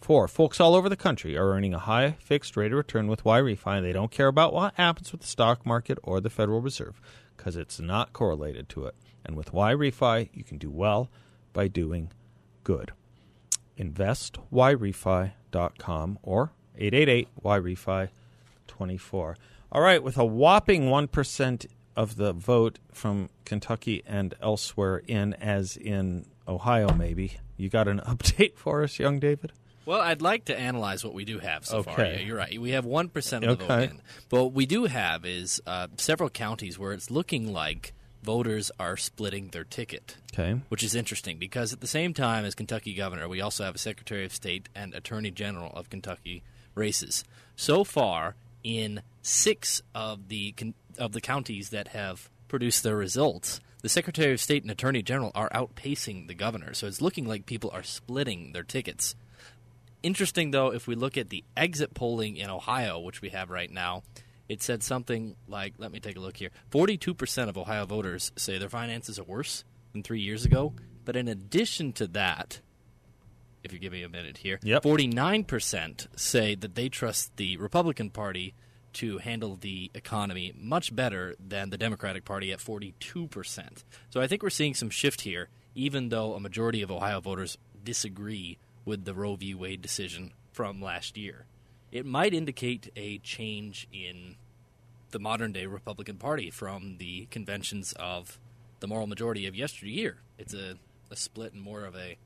888-Y-REFI24. 0.02 0.30
Folks 0.30 0.60
all 0.60 0.76
over 0.76 0.90
the 0.90 0.96
country 0.96 1.38
are 1.38 1.50
earning 1.50 1.74
a 1.74 1.80
high 1.80 2.12
fixed 2.20 2.58
rate 2.58 2.72
of 2.72 2.78
return 2.78 3.08
with 3.08 3.26
Y 3.26 3.40
Refi. 3.40 3.82
They 3.82 3.94
don't 3.94 4.12
care 4.12 4.28
about 4.28 4.54
what 4.54 4.76
happens 4.76 5.12
with 5.12 5.22
the 5.22 5.28
stock 5.28 5.66
market 5.66 5.98
or 6.04 6.22
the 6.22 6.30
Federal 6.30 6.62
Reserve 6.62 7.02
because 7.36 7.56
it's 7.56 7.80
not 7.80 8.14
correlated 8.14 8.70
to 8.70 8.86
it. 8.86 8.96
And 9.26 9.36
with 9.36 9.54
Y 9.54 9.74
Refi, 9.74 10.30
you 10.34 10.44
can 10.44 10.58
do 10.58 10.70
well 10.70 11.10
by 11.54 11.68
doing 11.68 12.12
good 12.64 12.92
investyrefi.com 13.78 16.20
or 16.24 16.54
888-YREFI24. 16.80 19.36
All 19.72 19.82
right, 19.82 20.04
with 20.04 20.18
a 20.18 20.26
whopping 20.26 20.84
1% 20.84 21.66
of 21.96 22.18
the 22.18 22.34
vote 22.34 22.80
from 22.92 23.30
Kentucky 23.44 24.04
and 24.06 24.36
elsewhere 24.42 25.02
in, 25.08 25.34
as 25.36 25.78
in 25.78 26.26
Ohio 26.48 26.94
maybe, 26.94 27.38
you 27.58 27.70
got 27.70 27.88
an 27.88 28.00
update 28.08 28.56
for 28.56 28.84
us, 28.84 29.00
young 29.00 29.20
David? 29.20 29.52
Well, 29.86 30.02
I'd 30.02 30.22
like 30.22 30.46
to 30.46 30.58
analyze 30.58 31.04
what 31.04 31.14
we 31.14 31.26
do 31.26 31.40
have 31.40 31.66
so 31.66 31.84
far. 31.84 31.94
Okay. 31.94 32.14
Yeah, 32.20 32.26
you're 32.26 32.38
right. 32.38 32.60
We 32.60 32.72
have 32.72 32.86
1% 32.86 33.48
of 33.48 33.60
the 33.60 33.66
vote 33.66 33.82
in. 33.84 34.02
But 34.30 34.44
what 34.44 34.54
we 34.54 34.66
do 34.66 34.86
have 34.86 35.26
is 35.26 35.62
uh, 35.68 35.88
several 35.98 36.30
counties 36.30 36.80
where 36.80 36.92
it's 36.92 37.12
looking 37.12 37.54
like 37.54 37.94
voters 38.24 38.72
are 38.80 38.98
splitting 38.98 39.50
their 39.50 39.64
ticket. 39.64 40.18
Okay. 40.34 40.60
which 40.68 40.84
is 40.84 40.96
interesting 40.96 41.38
because 41.38 41.72
at 41.72 41.80
the 41.80 41.88
same 41.88 42.14
time 42.14 42.44
as 42.44 42.56
Kentucky 42.56 42.94
governor, 42.94 43.30
we 43.30 43.40
also 43.40 43.64
have 43.64 43.76
a 43.76 43.78
Secretary 43.78 44.26
of 44.26 44.34
State 44.34 44.68
and 44.76 44.94
Attorney 44.94 45.32
General 45.32 45.72
of 45.74 45.90
Kentucky 45.90 46.44
races. 46.74 47.24
So 47.56 47.86
far, 47.86 48.36
in 48.64 49.02
six 49.22 49.82
of 49.94 50.28
the 50.28 50.54
of 50.98 51.12
the 51.14 51.22
counties 51.22 51.70
that 51.70 51.90
have 51.90 52.30
produced 52.50 52.84
their 52.84 52.98
results, 52.98 53.62
the 53.82 53.88
Secretary 53.90 54.34
of 54.34 54.42
State 54.42 54.64
and 54.64 54.72
Attorney 54.72 55.02
General 55.04 55.32
are 55.36 55.50
outpacing 55.52 56.28
the 56.28 56.34
governor. 56.34 56.74
So 56.74 56.88
it's 56.88 57.02
looking 57.02 57.26
like 57.26 57.46
people 57.46 57.70
are 57.74 57.84
splitting 57.84 58.52
their 58.52 58.64
tickets. 58.64 59.16
Interesting, 60.04 60.52
though, 60.52 60.72
if 60.74 60.88
we 60.88 60.96
look 60.96 61.18
at 61.18 61.30
the 61.30 61.44
exit 61.58 61.94
polling 61.94 62.38
in 62.38 62.50
Ohio, 62.50 63.00
which 63.00 63.22
we 63.22 63.30
have 63.30 63.50
right 63.50 63.72
now, 63.72 64.04
it 64.48 64.62
said 64.62 64.84
something 64.84 65.36
like, 65.48 65.74
let 65.78 65.92
me 65.92 66.00
take 66.00 66.18
a 66.18 66.20
look 66.20 66.38
here 66.38 66.52
42% 66.72 67.50
of 67.50 67.58
Ohio 67.58 67.86
voters 67.86 68.32
say 68.36 68.58
their 68.60 68.70
finances 68.70 69.18
are 69.18 69.24
worse 69.24 69.64
than 69.94 70.04
three 70.04 70.20
years 70.22 70.46
ago. 70.46 70.74
But 71.04 71.16
in 71.16 71.28
addition 71.28 71.94
to 71.94 72.08
that, 72.08 72.62
if 73.64 73.74
you 73.74 73.80
give 73.80 73.92
me 73.94 74.04
a 74.04 74.10
minute 74.10 74.38
here, 74.38 74.60
Yep. 74.64 74.84
49% 74.84 76.08
say 76.16 76.54
that 76.56 76.76
they 76.76 76.90
trust 76.90 77.36
the 77.38 77.58
Republican 77.58 78.12
Party 78.12 78.54
to 78.94 79.18
handle 79.18 79.56
the 79.56 79.92
economy 79.94 80.54
much 80.56 80.96
better 80.96 81.36
than 81.40 81.70
the 81.70 81.78
Democratic 81.78 82.24
Party 82.26 82.52
at 82.52 82.60
42%. 82.60 83.84
So 84.10 84.22
I 84.22 84.28
think 84.28 84.42
we're 84.44 84.50
seeing 84.50 84.74
some 84.74 84.90
shift 84.90 85.22
here, 85.22 85.50
even 85.74 86.10
though 86.10 86.34
a 86.34 86.40
majority 86.40 86.82
of 86.82 86.92
Ohio 86.92 87.20
voters 87.20 87.58
disagree 87.84 88.58
with 88.86 89.06
the 89.06 89.14
Roe 89.14 89.36
v. 89.36 89.54
Wade 89.54 89.82
decision 89.82 90.32
from 90.52 90.82
last 90.82 91.18
year. 91.18 91.46
It 91.92 92.06
might 92.06 92.34
indicate 92.34 92.92
a 92.96 93.18
change 93.20 93.88
in 93.92 94.36
the 95.12 95.20
modern 95.20 95.52
day 95.52 95.66
Republican 95.66 96.18
Party 96.18 96.50
from 96.50 96.98
the 96.98 97.28
conventions 97.32 97.94
of 97.94 98.40
the 98.80 98.88
moral 98.88 99.08
majority 99.08 99.48
of 99.48 99.56
yesteryear. 99.56 100.18
It's 100.38 100.54
a, 100.54 100.76
a 101.10 101.16
split 101.16 101.54
and 101.54 101.62
more 101.62 101.86
of 101.86 101.96
a 101.96 102.18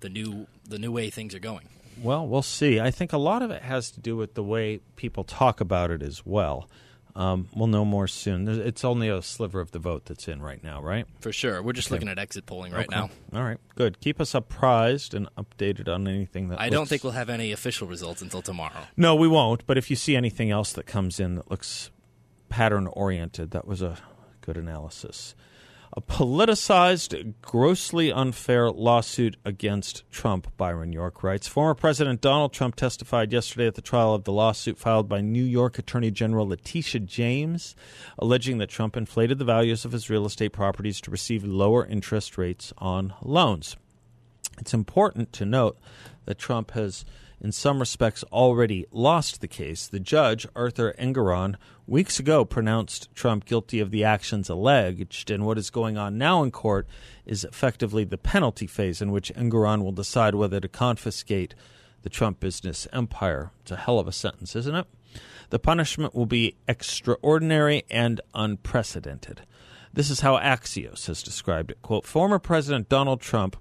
the 0.00 0.08
new 0.08 0.46
the 0.68 0.78
new 0.78 0.92
way 0.92 1.08
things 1.10 1.34
are 1.34 1.40
going. 1.40 1.68
Well, 2.02 2.26
we'll 2.26 2.42
see. 2.42 2.80
I 2.80 2.90
think 2.90 3.12
a 3.12 3.18
lot 3.18 3.42
of 3.42 3.50
it 3.50 3.62
has 3.62 3.90
to 3.92 4.00
do 4.00 4.16
with 4.16 4.34
the 4.34 4.42
way 4.42 4.80
people 4.96 5.24
talk 5.24 5.60
about 5.60 5.90
it 5.90 6.02
as 6.02 6.26
well. 6.26 6.68
Um, 7.16 7.48
we'll 7.54 7.68
know 7.68 7.84
more 7.84 8.08
soon. 8.08 8.48
It's 8.48 8.84
only 8.84 9.08
a 9.08 9.22
sliver 9.22 9.60
of 9.60 9.70
the 9.70 9.78
vote 9.78 10.06
that's 10.06 10.26
in 10.26 10.42
right 10.42 10.62
now, 10.64 10.82
right? 10.82 11.06
For 11.20 11.32
sure. 11.32 11.62
We're 11.62 11.72
just 11.72 11.92
looking 11.92 12.08
at 12.08 12.18
exit 12.18 12.44
polling 12.44 12.72
right 12.72 12.88
Okay. 12.88 12.96
now. 12.96 13.08
All 13.32 13.44
right, 13.44 13.58
good. 13.76 14.00
Keep 14.00 14.20
us 14.20 14.34
apprised 14.34 15.14
and 15.14 15.28
updated 15.36 15.88
on 15.88 16.08
anything 16.08 16.48
that 16.48 16.60
I 16.60 16.70
don't 16.70 16.88
think 16.88 17.04
we'll 17.04 17.12
have 17.12 17.30
any 17.30 17.52
official 17.52 17.86
results 17.86 18.20
until 18.20 18.42
tomorrow. 18.42 18.86
No, 18.96 19.14
we 19.14 19.28
won't. 19.28 19.64
But 19.66 19.78
if 19.78 19.90
you 19.90 19.96
see 19.96 20.16
anything 20.16 20.50
else 20.50 20.72
that 20.72 20.86
comes 20.86 21.20
in 21.20 21.36
that 21.36 21.48
looks 21.50 21.90
pattern 22.48 22.88
oriented, 22.88 23.52
that 23.52 23.64
was 23.66 23.80
a 23.80 23.98
good 24.40 24.56
analysis. 24.56 25.36
A 25.96 26.02
politicized, 26.02 27.34
grossly 27.40 28.10
unfair 28.10 28.68
lawsuit 28.68 29.36
against 29.44 30.02
Trump, 30.10 30.48
Byron 30.56 30.92
York 30.92 31.22
writes. 31.22 31.46
Former 31.46 31.76
President 31.76 32.20
Donald 32.20 32.52
Trump 32.52 32.74
testified 32.74 33.32
yesterday 33.32 33.68
at 33.68 33.76
the 33.76 33.80
trial 33.80 34.12
of 34.12 34.24
the 34.24 34.32
lawsuit 34.32 34.76
filed 34.76 35.08
by 35.08 35.20
New 35.20 35.44
York 35.44 35.78
Attorney 35.78 36.10
General 36.10 36.48
Letitia 36.48 37.02
James, 37.02 37.76
alleging 38.18 38.58
that 38.58 38.70
Trump 38.70 38.96
inflated 38.96 39.38
the 39.38 39.44
values 39.44 39.84
of 39.84 39.92
his 39.92 40.10
real 40.10 40.26
estate 40.26 40.52
properties 40.52 41.00
to 41.00 41.12
receive 41.12 41.44
lower 41.44 41.86
interest 41.86 42.36
rates 42.36 42.72
on 42.78 43.14
loans. 43.22 43.76
It's 44.58 44.74
important 44.74 45.32
to 45.34 45.44
note 45.44 45.78
that 46.24 46.38
Trump 46.38 46.72
has, 46.72 47.04
in 47.44 47.52
some 47.52 47.78
respects, 47.78 48.24
already 48.32 48.86
lost 48.90 49.42
the 49.42 49.46
case. 49.46 49.86
The 49.86 50.00
judge, 50.00 50.46
Arthur 50.56 50.94
Engoron, 50.98 51.56
weeks 51.86 52.18
ago 52.18 52.42
pronounced 52.42 53.14
Trump 53.14 53.44
guilty 53.44 53.80
of 53.80 53.90
the 53.90 54.02
actions 54.02 54.48
alleged, 54.48 55.30
and 55.30 55.44
what 55.44 55.58
is 55.58 55.68
going 55.68 55.98
on 55.98 56.16
now 56.16 56.42
in 56.42 56.50
court 56.50 56.86
is 57.26 57.44
effectively 57.44 58.02
the 58.02 58.16
penalty 58.16 58.66
phase 58.66 59.02
in 59.02 59.12
which 59.12 59.30
Engoron 59.34 59.84
will 59.84 59.92
decide 59.92 60.34
whether 60.34 60.58
to 60.58 60.68
confiscate 60.68 61.54
the 62.00 62.08
Trump 62.08 62.40
business 62.40 62.88
empire. 62.94 63.50
It's 63.60 63.72
a 63.72 63.76
hell 63.76 63.98
of 63.98 64.08
a 64.08 64.12
sentence, 64.12 64.56
isn't 64.56 64.74
it? 64.74 64.86
The 65.50 65.58
punishment 65.58 66.14
will 66.14 66.24
be 66.24 66.56
extraordinary 66.66 67.84
and 67.90 68.22
unprecedented. 68.34 69.42
This 69.92 70.08
is 70.08 70.20
how 70.20 70.38
Axios 70.38 71.08
has 71.08 71.22
described 71.22 71.72
it. 71.72 71.82
Quote, 71.82 72.06
former 72.06 72.38
President 72.38 72.88
Donald 72.88 73.20
Trump 73.20 73.58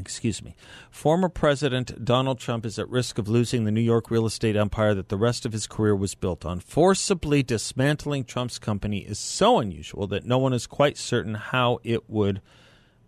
excuse 0.00 0.42
me, 0.42 0.54
former 0.90 1.28
President 1.28 2.04
Donald 2.04 2.38
Trump 2.38 2.64
is 2.64 2.78
at 2.78 2.88
risk 2.88 3.18
of 3.18 3.28
losing 3.28 3.64
the 3.64 3.70
New 3.70 3.80
York 3.80 4.10
real 4.10 4.26
estate 4.26 4.56
empire 4.56 4.94
that 4.94 5.08
the 5.08 5.16
rest 5.16 5.44
of 5.44 5.52
his 5.52 5.66
career 5.66 5.94
was 5.94 6.14
built 6.14 6.44
on. 6.44 6.60
Forcibly 6.60 7.42
dismantling 7.42 8.24
Trump's 8.24 8.58
company 8.58 8.98
is 8.98 9.18
so 9.18 9.58
unusual 9.58 10.06
that 10.08 10.24
no 10.24 10.38
one 10.38 10.52
is 10.52 10.66
quite 10.66 10.96
certain 10.96 11.34
how 11.34 11.78
it 11.84 12.08
would 12.08 12.40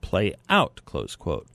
play 0.00 0.34
out, 0.49 0.80
close 0.84 1.16
quote. 1.16 1.46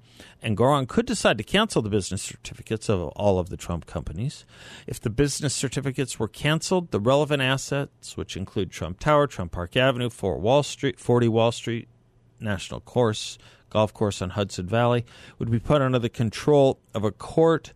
Engoron 0.44 0.88
could 0.88 1.06
decide 1.06 1.38
to 1.38 1.44
cancel 1.44 1.82
the 1.82 1.90
business 1.90 2.22
certificates 2.22 2.90
of 2.90 3.02
all 3.10 3.40
of 3.40 3.50
the 3.50 3.58
Trump 3.58 3.86
companies. 3.86 4.46
If 4.88 5.00
the 5.00 5.10
business 5.10 5.54
certificates 5.54 6.20
were 6.20 6.28
canceled, 6.28 6.92
the 6.92 7.00
relevant 7.00 7.42
assets, 7.42 8.18
which 8.18 8.36
include 8.36 8.72
Trump 8.72 9.00
Tower, 9.00 9.28
Trump 9.28 9.52
Park 9.52 9.78
Avenue, 9.78 10.10
4 10.10 10.40
Wall 10.40 10.64
Street, 10.64 11.00
40 11.00 11.28
Wall 11.28 11.52
Street, 11.52 11.88
National 12.40 12.80
Course, 12.80 13.38
golf 13.70 13.94
course 13.94 14.22
on 14.22 14.32
Hudson 14.32 14.68
Valley, 14.68 15.06
would 15.40 15.52
be 15.52 15.60
put 15.60 15.82
under 15.82 16.00
the 16.00 16.10
control 16.10 16.80
of 16.94 17.04
a 17.04 17.12
court, 17.12 17.74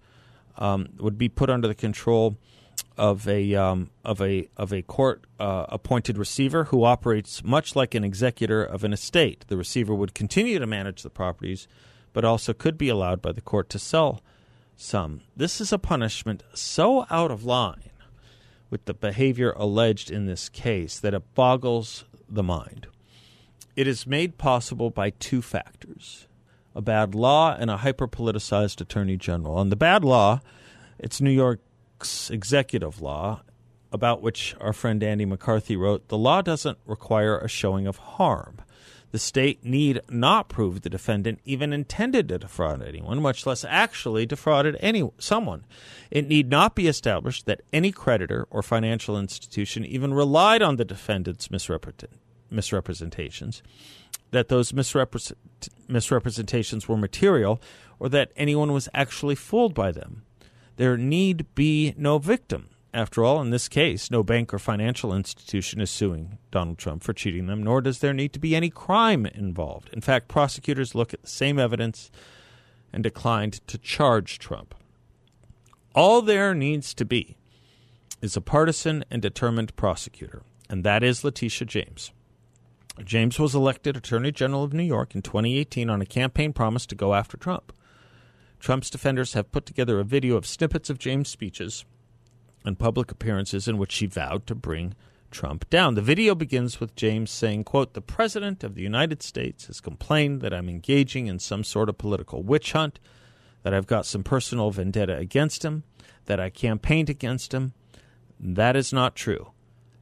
um, 0.57 0.89
would 0.98 1.17
be 1.17 1.29
put 1.29 1.50
under 1.50 1.67
the 1.67 1.75
control 1.75 2.38
of 2.98 3.27
a 3.27 3.55
um, 3.55 3.89
of 4.03 4.21
a 4.21 4.48
of 4.57 4.74
a 4.74 4.81
court 4.81 5.25
uh, 5.39 5.65
appointed 5.69 6.17
receiver 6.17 6.65
who 6.65 6.83
operates 6.83 7.43
much 7.43 7.75
like 7.75 7.95
an 7.95 8.03
executor 8.03 8.63
of 8.63 8.83
an 8.83 8.93
estate. 8.93 9.45
The 9.48 9.57
receiver 9.57 9.95
would 9.95 10.13
continue 10.13 10.60
to 10.60 10.67
manage 10.67 11.03
the 11.03 11.10
properties, 11.10 11.67
but 12.13 12.25
also 12.25 12.53
could 12.53 12.77
be 12.77 12.89
allowed 12.89 13.21
by 13.21 13.31
the 13.31 13.41
court 13.41 13.69
to 13.69 13.79
sell 13.79 14.21
some. 14.75 15.21
This 15.36 15.62
is 15.62 15.71
a 15.71 15.77
punishment 15.77 16.43
so 16.53 17.05
out 17.10 17.31
of 17.31 17.43
line 17.43 17.91
with 18.69 18.86
the 18.86 18.93
behavior 18.93 19.53
alleged 19.55 20.10
in 20.10 20.25
this 20.25 20.50
case 20.50 21.00
that 21.00 21.13
it 21.13 21.36
boggles 21.36 22.05
the 22.27 22.43
mind. 22.43 22.88
It 23.75 23.87
is 23.87 24.05
made 24.05 24.37
possible 24.37 24.89
by 24.89 25.11
two 25.11 25.41
factors 25.41 26.27
a 26.73 26.81
bad 26.81 27.13
law 27.13 27.55
and 27.57 27.69
a 27.69 27.77
hyper 27.77 28.07
politicized 28.07 28.79
attorney 28.79 29.17
general. 29.17 29.55
On 29.55 29.69
the 29.69 29.75
bad 29.75 30.05
law, 30.05 30.39
it's 30.97 31.19
New 31.19 31.31
York's 31.31 32.29
executive 32.29 33.01
law, 33.01 33.41
about 33.91 34.21
which 34.21 34.55
our 34.61 34.71
friend 34.71 35.03
Andy 35.03 35.25
McCarthy 35.25 35.75
wrote 35.75 36.07
the 36.07 36.17
law 36.17 36.41
doesn't 36.41 36.77
require 36.85 37.37
a 37.37 37.49
showing 37.49 37.87
of 37.87 37.97
harm. 37.97 38.57
The 39.11 39.19
state 39.19 39.65
need 39.65 39.99
not 40.09 40.47
prove 40.47 40.81
the 40.81 40.89
defendant 40.89 41.41
even 41.43 41.73
intended 41.73 42.29
to 42.29 42.39
defraud 42.39 42.81
anyone, 42.81 43.21
much 43.21 43.45
less 43.45 43.65
actually 43.67 44.25
defrauded 44.25 44.77
any 44.79 45.09
someone. 45.17 45.65
It 46.09 46.29
need 46.29 46.49
not 46.49 46.75
be 46.75 46.87
established 46.87 47.45
that 47.45 47.61
any 47.73 47.91
creditor 47.91 48.47
or 48.49 48.63
financial 48.63 49.19
institution 49.19 49.83
even 49.83 50.13
relied 50.13 50.61
on 50.61 50.77
the 50.77 50.85
defendant's 50.85 51.51
misrepresent- 51.51 52.11
misrepresentations, 52.51 53.63
that 54.31 54.50
those 54.50 54.74
misrepresent- 54.74 55.38
misrepresentations 55.88 56.88
were 56.88 56.98
material, 56.98 57.62
or 58.00 58.10
that 58.10 58.31
anyone 58.36 58.72
was 58.72 58.89
actually 58.93 59.36
fooled 59.36 59.74
by 59.74 59.91
them. 59.91 60.24
There 60.77 60.98
need 60.98 61.53
be 61.55 61.93
no 61.98 62.17
victim. 62.17 62.70
After 62.93 63.24
all, 63.24 63.41
in 63.41 63.51
this 63.51 63.70
case, 63.70 64.12
no 64.12 64.22
bank 64.22 64.53
or 64.53 64.60
financial 64.60 65.13
institution 65.13 65.79
is 65.79 65.89
suing 65.89 66.38
Donald 66.51 66.77
Trump 66.77 67.03
for 67.03 67.13
cheating 67.13 67.48
them, 67.48 67.63
nor 67.63 67.79
does 67.79 68.00
there 68.00 68.13
need 68.13 68.34
to 68.34 68.39
be 68.39 68.55
any 68.55 68.70
crime 68.70 69.25
involved. 69.25 69.89
In 69.93 70.01
fact, 70.01 70.27
prosecutors 70.27 70.93
look 70.93 71.13
at 71.13 71.22
the 71.22 71.29
same 71.29 71.58
evidence 71.58 72.12
and 72.91 73.01
declined 73.01 73.65
to 73.67 73.77
charge 73.77 74.39
Trump. 74.39 74.75
All 75.96 76.22
there 76.22 76.53
needs 76.53 76.93
to 76.96 77.05
be 77.05 77.38
is 78.22 78.36
a 78.36 78.41
partisan 78.41 79.05
and 79.10 79.22
determined 79.22 79.75
prosecutor, 79.75 80.43
and 80.70 80.84
that 80.84 81.03
is 81.03 81.24
Letitia 81.24 81.67
James. 81.67 82.12
James 83.03 83.39
was 83.39 83.55
elected 83.55 83.95
Attorney 83.95 84.31
General 84.31 84.63
of 84.63 84.74
New 84.74 84.83
York 84.83 85.15
in 85.15 85.21
2018 85.21 85.89
on 85.89 86.01
a 86.01 86.05
campaign 86.05 86.51
promise 86.51 86.86
to 86.88 86.95
go 86.95 87.13
after 87.13 87.38
Trump. 87.38 87.71
Trump's 88.60 88.89
defenders 88.89 89.33
have 89.33 89.51
put 89.51 89.65
together 89.65 90.00
a 90.00 90.03
video 90.03 90.36
of 90.36 90.45
snippets 90.45 90.89
of 90.89 91.00
James' 91.00 91.29
speeches 91.29 91.86
and 92.63 92.77
public 92.77 93.10
appearances 93.10 93.67
in 93.67 93.77
which 93.77 93.91
she 93.91 94.05
vowed 94.05 94.45
to 94.45 94.53
bring 94.53 94.93
Trump 95.31 95.67
down. 95.69 95.95
The 95.95 96.01
video 96.01 96.36
begins 96.36 96.79
with 96.79 96.95
James 96.95 97.31
saying, 97.31 97.63
quote, 97.63 97.93
"The 97.93 98.01
president 98.01 98.63
of 98.63 98.75
the 98.75 98.83
United 98.83 99.24
States 99.24 99.67
has 99.67 99.79
complained 99.79 100.41
that 100.41 100.53
I'm 100.53 100.69
engaging 100.69 101.27
in 101.27 101.39
some 101.39 101.63
sort 101.63 101.89
of 101.89 101.98
political 101.98 102.43
witch 102.43 102.74
hunt, 102.74 103.00
that 103.63 103.74
I've 103.74 103.88
got 103.88 104.05
some 104.05 104.24
personal 104.24 104.69
vendetta 104.69 105.17
against 105.17 105.63
him, 105.63 105.83
that 106.25 106.39
I 106.39 106.50
campaigned 106.50 107.10
against 107.10 107.53
him. 107.53 107.74
That 108.39 108.75
is 108.75 108.91
not 108.91 109.15
true." 109.15 109.53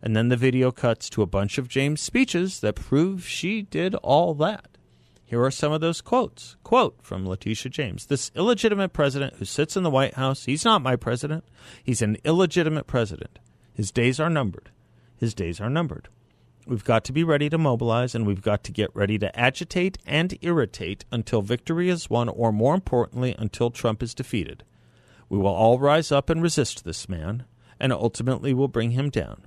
And 0.02 0.16
then 0.16 0.30
the 0.30 0.38
video 0.38 0.72
cuts 0.72 1.10
to 1.12 1.22
a 1.22 1.28
bunch 1.28 1.58
of 1.58 1.68
James' 1.68 2.02
speeches 2.02 2.62
that 2.62 2.76
prove 2.76 3.28
she 3.28 3.64
did 3.64 3.96
all 3.96 4.34
that. 4.36 4.78
Here 5.26 5.44
are 5.44 5.52
some 5.52 5.72
of 5.72 5.82
those 5.82 6.02
quotes. 6.02 6.56
Quote 6.64 6.98
from 7.04 7.28
Letitia 7.28 7.70
James 7.70 8.08
This 8.08 8.32
illegitimate 8.34 8.94
president 8.94 9.36
who 9.36 9.46
sits 9.46 9.78
in 9.78 9.84
the 9.84 9.90
White 9.92 10.16
House, 10.16 10.46
he's 10.46 10.66
not 10.66 10.82
my 10.82 10.96
president. 10.96 11.44
He's 11.84 12.02
an 12.02 12.18
illegitimate 12.24 12.88
president. 12.88 13.38
His 13.74 13.92
days 13.92 14.20
are 14.20 14.30
numbered. 14.30 14.72
His 15.18 15.34
days 15.34 15.62
are 15.62 15.70
numbered. 15.70 16.08
We've 16.66 16.84
got 16.84 17.04
to 17.06 17.14
be 17.14 17.24
ready 17.24 17.50
to 17.50 17.58
mobilize 17.58 18.16
and 18.16 18.26
we've 18.26 18.42
got 18.42 18.64
to 18.64 18.72
get 18.72 18.96
ready 18.96 19.18
to 19.20 19.40
agitate 19.40 19.98
and 20.06 20.38
irritate 20.42 21.06
until 21.12 21.42
victory 21.42 21.90
is 21.90 22.10
won, 22.10 22.30
or 22.30 22.52
more 22.52 22.74
importantly, 22.74 23.36
until 23.38 23.70
Trump 23.70 24.02
is 24.02 24.14
defeated. 24.16 24.64
We 25.30 25.38
will 25.38 25.48
all 25.48 25.78
rise 25.78 26.12
up 26.12 26.30
and 26.30 26.42
resist 26.42 26.86
this 26.86 27.08
man, 27.08 27.46
and 27.80 27.94
ultimately 27.94 28.54
will 28.54 28.68
bring 28.68 28.92
him 28.92 29.10
down. 29.10 29.44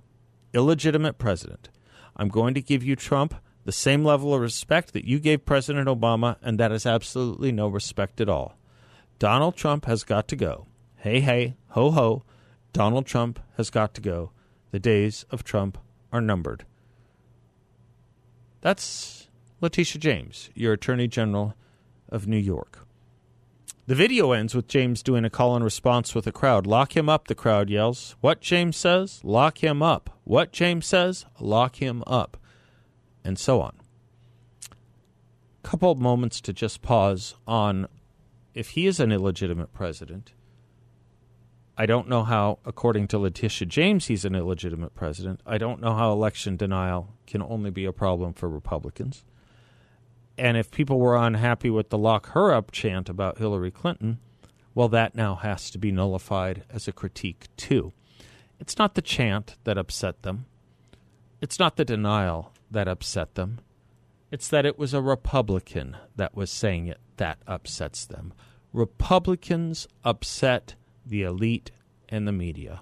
Illegitimate 0.55 1.19
president. 1.19 1.69
I'm 2.17 2.29
going 2.29 2.55
to 2.55 2.62
give 2.62 2.85
you 2.85 2.95
Trump 2.95 3.35
the 3.65 3.73
same 3.73 4.05
level 4.05 4.35
of 4.35 4.41
respect 4.41 4.93
that 4.93 5.05
you 5.05 5.19
gave 5.19 5.47
President 5.47 5.88
Obama, 5.88 6.37
and 6.43 6.59
that 6.59 6.73
is 6.73 6.85
absolutely 6.85 7.53
no 7.53 7.69
respect 7.69 8.21
at 8.21 8.29
all. 8.29 8.57
Donald 9.19 9.57
Trump 9.57 9.87
has 9.87 10.05
got 10.05 10.29
to 10.29 10.37
go. 10.37 10.67
Hey, 10.97 11.21
hey, 11.21 11.57
ho, 11.69 11.91
ho. 11.91 12.25
Donald 12.73 13.07
Trump 13.07 13.38
has 13.57 13.71
got 13.71 13.95
to 13.95 14.01
go. 14.01 14.33
The 14.73 14.81
days 14.81 15.25
of 15.31 15.45
Trump 15.45 15.79
are 16.12 16.21
numbered. 16.21 16.65
That's 18.61 19.29
Letitia 19.61 20.01
James, 20.01 20.51
your 20.55 20.73
Attorney 20.73 21.09
General 21.09 21.55
of 22.09 22.27
New 22.27 22.37
York. 22.37 22.87
The 23.85 23.95
video 23.97 24.31
ends 24.31 24.55
with 24.55 24.68
James 24.68 25.03
doing 25.03 25.25
a 25.25 25.31
call 25.31 25.57
and 25.57 25.64
response 25.64 26.14
with 26.14 26.29
a 26.29 26.33
crowd. 26.33 26.68
Lock 26.68 26.97
him 26.97 27.09
up, 27.09 27.27
the 27.27 27.35
crowd 27.35 27.68
yells. 27.68 28.14
What 28.21 28.40
James 28.40 28.77
says? 28.77 29.21
Lock 29.25 29.59
him 29.59 29.83
up. 29.83 30.18
What 30.23 30.53
James 30.53 30.87
says? 30.87 31.27
Lock 31.40 31.83
him 31.83 32.05
up 32.07 32.37
and 33.25 33.38
so 33.38 33.61
on. 33.61 33.75
Couple 35.64 35.95
moments 35.97 36.40
to 36.42 36.53
just 36.53 36.81
pause 36.81 37.35
on 37.47 37.88
if 38.55 38.71
he 38.71 38.87
is 38.87 39.01
an 39.01 39.11
illegitimate 39.11 39.73
president. 39.73 40.33
I 41.77 41.87
don't 41.87 42.09
know 42.09 42.23
how, 42.23 42.59
according 42.64 43.09
to 43.09 43.18
Letitia 43.18 43.66
James, 43.66 44.07
he's 44.07 44.25
an 44.25 44.35
illegitimate 44.35 44.95
president. 44.95 45.40
I 45.47 45.59
don't 45.59 45.81
know 45.81 45.95
how 45.95 46.12
election 46.12 46.57
denial 46.57 47.14
can 47.27 47.42
only 47.42 47.71
be 47.71 47.85
a 47.85 47.92
problem 47.92 48.35
for 48.35 48.49
Republicans. 48.49 49.25
And 50.38 50.57
if 50.57 50.71
people 50.71 50.99
were 50.99 51.16
unhappy 51.16 51.71
with 51.71 51.90
the 51.90 51.99
lock 51.99 52.31
her 52.31 52.53
up 52.53 52.71
chant 52.73 53.09
about 53.09 53.38
Hillary 53.38 53.71
Clinton, 53.71 54.18
well, 54.75 54.88
that 54.88 55.14
now 55.14 55.35
has 55.35 55.71
to 55.71 55.79
be 55.79 55.92
nullified 55.92 56.64
as 56.71 56.88
a 56.88 56.92
critique, 56.92 57.49
too. 57.57 57.92
It's 58.59 58.79
not 58.79 58.95
the 58.95 59.03
chant 59.03 59.57
that 59.64 59.77
upset 59.77 60.23
them, 60.23 60.47
it's 61.40 61.59
not 61.59 61.77
the 61.77 61.85
denial 61.85 62.53
that 62.71 62.88
upset 62.88 63.35
them. 63.35 63.59
It's 64.31 64.49
that 64.49 64.64
it 64.64 64.79
was 64.79 64.95
a 64.95 65.03
Republican 65.03 65.97
that 66.16 66.35
was 66.35 66.51
saying 66.51 66.87
it 66.87 67.01
that 67.18 67.38
upsets 67.47 68.07
them. 68.07 68.33
Republicans 68.73 69.87
upset 70.05 70.75
the 71.05 71.23
elite 71.23 71.71
and 72.09 72.27
the 72.27 72.33
media. 72.33 72.81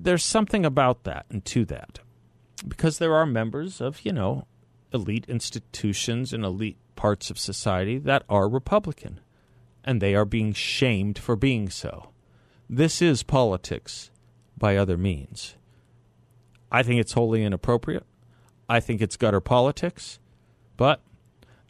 There's 0.00 0.22
something 0.22 0.64
about 0.64 1.02
that 1.04 1.26
and 1.28 1.44
to 1.46 1.64
that. 1.64 1.98
Because 2.66 2.98
there 2.98 3.14
are 3.14 3.26
members 3.26 3.80
of, 3.80 4.04
you 4.04 4.12
know, 4.12 4.46
elite 4.92 5.26
institutions 5.28 6.32
and 6.32 6.44
elite 6.44 6.78
parts 6.96 7.30
of 7.30 7.38
society 7.38 7.98
that 7.98 8.24
are 8.28 8.48
Republican. 8.48 9.20
And 9.84 10.00
they 10.00 10.14
are 10.14 10.24
being 10.24 10.52
shamed 10.52 11.18
for 11.18 11.36
being 11.36 11.70
so. 11.70 12.10
This 12.68 13.00
is 13.00 13.22
politics 13.22 14.10
by 14.56 14.76
other 14.76 14.98
means. 14.98 15.54
I 16.70 16.82
think 16.82 17.00
it's 17.00 17.12
wholly 17.12 17.42
inappropriate. 17.42 18.04
I 18.68 18.80
think 18.80 19.00
it's 19.00 19.16
gutter 19.16 19.40
politics. 19.40 20.18
But 20.76 21.00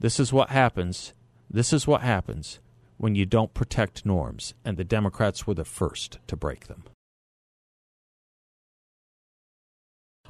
this 0.01 0.19
is 0.19 0.33
what 0.33 0.51
happens. 0.51 1.13
This 1.51 1.73
is 1.73 1.87
what 1.87 2.03
happens 2.03 2.59
when 2.97 3.15
you 3.15 3.25
don't 3.25 3.55
protect 3.55 4.05
norms, 4.05 4.55
and 4.65 4.77
the 4.77 4.85
Democrats 4.85 5.47
were 5.47 5.55
the 5.55 5.65
first 5.65 6.19
to 6.27 6.37
break 6.37 6.67
them. 6.67 6.85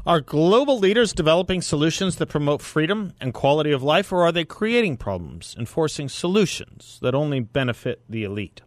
Are 0.06 0.20
global 0.20 0.78
leaders 0.78 1.12
developing 1.12 1.60
solutions 1.60 2.16
that 2.16 2.28
promote 2.28 2.62
freedom 2.62 3.12
and 3.20 3.34
quality 3.34 3.72
of 3.72 3.82
life, 3.82 4.12
or 4.12 4.22
are 4.22 4.32
they 4.32 4.44
creating 4.44 4.96
problems, 4.96 5.54
enforcing 5.58 6.08
solutions 6.08 6.98
that 7.02 7.14
only 7.14 7.40
benefit 7.40 8.02
the 8.08 8.24
elite? 8.24 8.62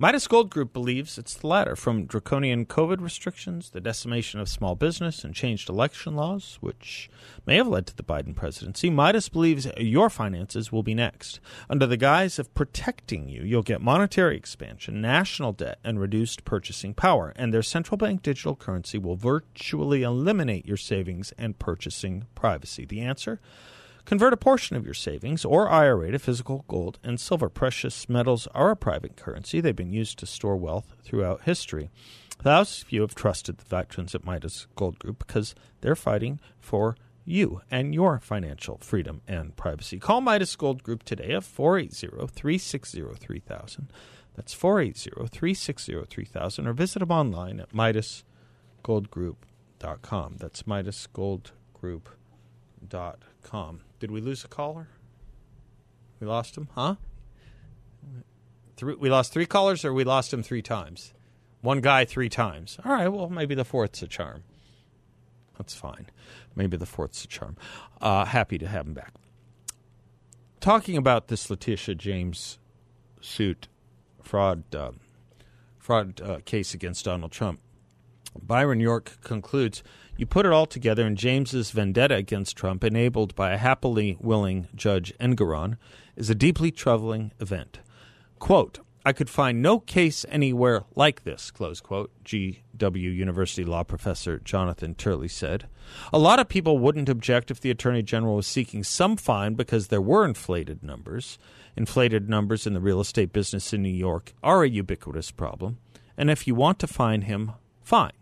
Midas 0.00 0.28
Gold 0.28 0.48
Group 0.48 0.72
believes 0.72 1.18
it's 1.18 1.34
the 1.34 1.48
latter, 1.48 1.74
from 1.74 2.06
draconian 2.06 2.66
COVID 2.66 3.00
restrictions, 3.00 3.70
the 3.70 3.80
decimation 3.80 4.38
of 4.38 4.48
small 4.48 4.76
business, 4.76 5.24
and 5.24 5.34
changed 5.34 5.68
election 5.68 6.14
laws, 6.14 6.56
which 6.60 7.10
may 7.44 7.56
have 7.56 7.66
led 7.66 7.88
to 7.88 7.96
the 7.96 8.04
Biden 8.04 8.32
presidency. 8.32 8.90
Midas 8.90 9.28
believes 9.28 9.66
your 9.76 10.08
finances 10.08 10.70
will 10.70 10.84
be 10.84 10.94
next. 10.94 11.40
Under 11.68 11.84
the 11.84 11.96
guise 11.96 12.38
of 12.38 12.54
protecting 12.54 13.28
you, 13.28 13.42
you'll 13.42 13.64
get 13.64 13.80
monetary 13.80 14.36
expansion, 14.36 15.00
national 15.00 15.52
debt, 15.52 15.80
and 15.82 15.98
reduced 15.98 16.44
purchasing 16.44 16.94
power, 16.94 17.32
and 17.34 17.52
their 17.52 17.60
central 17.60 17.98
bank 17.98 18.22
digital 18.22 18.54
currency 18.54 18.98
will 18.98 19.16
virtually 19.16 20.04
eliminate 20.04 20.64
your 20.64 20.76
savings 20.76 21.32
and 21.36 21.58
purchasing 21.58 22.24
privacy. 22.36 22.84
The 22.84 23.00
answer? 23.00 23.40
Convert 24.08 24.32
a 24.32 24.38
portion 24.38 24.74
of 24.74 24.86
your 24.86 24.94
savings 24.94 25.44
or 25.44 25.68
IRA 25.68 26.10
to 26.12 26.18
physical 26.18 26.64
gold 26.66 26.98
and 27.04 27.20
silver. 27.20 27.50
Precious 27.50 28.08
metals 28.08 28.48
are 28.54 28.70
a 28.70 28.76
private 28.76 29.16
currency. 29.16 29.60
They've 29.60 29.76
been 29.76 29.92
used 29.92 30.18
to 30.20 30.26
store 30.26 30.56
wealth 30.56 30.94
throughout 31.02 31.42
history. 31.42 31.90
Thousands 32.38 32.84
of 32.84 32.92
you 32.92 33.02
have 33.02 33.14
trusted 33.14 33.58
the 33.58 33.66
veterans 33.66 34.14
at 34.14 34.24
Midas 34.24 34.66
Gold 34.76 34.98
Group 34.98 35.26
because 35.26 35.54
they're 35.82 35.94
fighting 35.94 36.40
for 36.58 36.96
you 37.26 37.60
and 37.70 37.94
your 37.94 38.18
financial 38.18 38.78
freedom 38.78 39.20
and 39.28 39.54
privacy. 39.56 39.98
Call 39.98 40.22
Midas 40.22 40.56
Gold 40.56 40.82
Group 40.82 41.02
today 41.02 41.34
at 41.34 41.44
480 41.44 42.28
360 42.28 43.02
3000. 43.14 43.92
That's 44.36 44.54
480 44.54 45.28
360 45.28 46.04
3000 46.08 46.66
or 46.66 46.72
visit 46.72 47.00
them 47.00 47.10
online 47.10 47.60
at 47.60 47.74
MidasGoldGroup.com. 47.74 50.36
That's 50.38 50.62
MidasGoldGroup.com. 50.62 52.17
Did 54.00 54.10
we 54.10 54.20
lose 54.20 54.44
a 54.44 54.48
caller? 54.48 54.88
We 56.20 56.26
lost 56.26 56.56
him, 56.56 56.68
huh? 56.74 56.96
Three, 58.76 58.94
we 58.94 59.10
lost 59.10 59.32
three 59.32 59.46
callers 59.46 59.84
or 59.84 59.92
we 59.92 60.04
lost 60.04 60.32
him 60.32 60.42
three 60.42 60.62
times? 60.62 61.12
One 61.60 61.80
guy 61.80 62.04
three 62.04 62.28
times. 62.28 62.78
All 62.84 62.92
right, 62.92 63.08
well, 63.08 63.28
maybe 63.28 63.54
the 63.54 63.64
fourth's 63.64 64.02
a 64.02 64.06
charm. 64.06 64.44
That's 65.56 65.74
fine. 65.74 66.06
Maybe 66.54 66.76
the 66.76 66.86
fourth's 66.86 67.24
a 67.24 67.28
charm. 67.28 67.56
Uh, 68.00 68.24
happy 68.24 68.58
to 68.58 68.68
have 68.68 68.86
him 68.86 68.94
back. 68.94 69.12
Talking 70.60 70.96
about 70.96 71.28
this 71.28 71.50
Letitia 71.50 71.96
James 71.96 72.58
suit 73.20 73.68
fraud 74.22 74.62
uh, 74.74 74.92
fraud 75.78 76.20
uh, 76.20 76.38
case 76.44 76.74
against 76.74 77.04
Donald 77.04 77.32
Trump, 77.32 77.60
Byron 78.42 78.80
York 78.80 79.18
concludes 79.22 79.82
you 80.16 80.26
put 80.26 80.46
it 80.46 80.52
all 80.52 80.66
together, 80.66 81.06
and 81.06 81.16
James's 81.16 81.70
vendetta 81.70 82.16
against 82.16 82.56
Trump, 82.56 82.82
enabled 82.82 83.36
by 83.36 83.52
a 83.52 83.56
happily 83.56 84.16
willing 84.20 84.66
Judge 84.74 85.12
Engoron, 85.20 85.76
is 86.16 86.28
a 86.28 86.34
deeply 86.34 86.72
troubling 86.72 87.30
event. 87.38 87.78
Quote, 88.40 88.80
I 89.04 89.12
could 89.12 89.30
find 89.30 89.62
no 89.62 89.78
case 89.78 90.26
anywhere 90.28 90.84
like 90.94 91.22
this, 91.22 91.50
close 91.50 91.80
quote, 91.80 92.10
GW 92.24 93.14
University 93.14 93.64
law 93.64 93.84
professor 93.84 94.38
Jonathan 94.40 94.94
Turley 94.94 95.28
said. 95.28 95.66
A 96.12 96.18
lot 96.18 96.40
of 96.40 96.48
people 96.48 96.78
wouldn't 96.78 97.08
object 97.08 97.50
if 97.50 97.60
the 97.60 97.70
Attorney 97.70 98.02
General 98.02 98.36
was 98.36 98.46
seeking 98.46 98.82
some 98.82 99.16
fine 99.16 99.54
because 99.54 99.86
there 99.86 100.02
were 100.02 100.24
inflated 100.24 100.82
numbers. 100.82 101.38
Inflated 101.76 102.28
numbers 102.28 102.66
in 102.66 102.74
the 102.74 102.80
real 102.80 103.00
estate 103.00 103.32
business 103.32 103.72
in 103.72 103.82
New 103.82 103.88
York 103.88 104.34
are 104.42 104.64
a 104.64 104.68
ubiquitous 104.68 105.30
problem, 105.30 105.78
and 106.16 106.28
if 106.28 106.48
you 106.48 106.54
want 106.56 106.80
to 106.80 106.88
fine 106.88 107.22
him, 107.22 107.52
fine. 107.82 108.12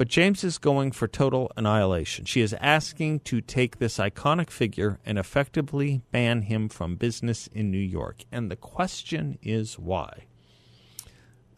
But 0.00 0.08
James 0.08 0.44
is 0.44 0.56
going 0.56 0.92
for 0.92 1.06
total 1.06 1.52
annihilation. 1.58 2.24
She 2.24 2.40
is 2.40 2.54
asking 2.54 3.20
to 3.20 3.42
take 3.42 3.76
this 3.76 3.98
iconic 3.98 4.48
figure 4.48 4.98
and 5.04 5.18
effectively 5.18 6.00
ban 6.10 6.40
him 6.40 6.70
from 6.70 6.96
business 6.96 7.48
in 7.48 7.70
New 7.70 7.76
York. 7.76 8.24
And 8.32 8.50
the 8.50 8.56
question 8.56 9.38
is 9.42 9.78
why? 9.78 10.24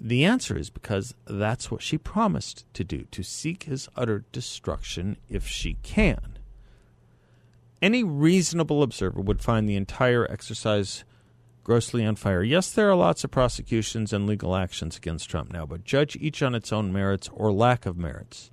The 0.00 0.24
answer 0.24 0.58
is 0.58 0.70
because 0.70 1.14
that's 1.24 1.70
what 1.70 1.82
she 1.82 1.96
promised 1.96 2.64
to 2.74 2.82
do 2.82 3.04
to 3.12 3.22
seek 3.22 3.62
his 3.62 3.88
utter 3.94 4.24
destruction 4.32 5.18
if 5.28 5.46
she 5.46 5.74
can. 5.84 6.36
Any 7.80 8.02
reasonable 8.02 8.82
observer 8.82 9.20
would 9.20 9.40
find 9.40 9.68
the 9.68 9.76
entire 9.76 10.28
exercise 10.28 11.04
grossly 11.64 12.04
on 12.04 12.16
fire. 12.16 12.42
Yes, 12.42 12.70
there 12.70 12.90
are 12.90 12.96
lots 12.96 13.24
of 13.24 13.30
prosecutions 13.30 14.12
and 14.12 14.26
legal 14.26 14.56
actions 14.56 14.96
against 14.96 15.30
Trump 15.30 15.52
now, 15.52 15.66
but 15.66 15.84
judge 15.84 16.16
each 16.16 16.42
on 16.42 16.54
its 16.54 16.72
own 16.72 16.92
merits 16.92 17.28
or 17.32 17.52
lack 17.52 17.86
of 17.86 17.96
merits. 17.96 18.50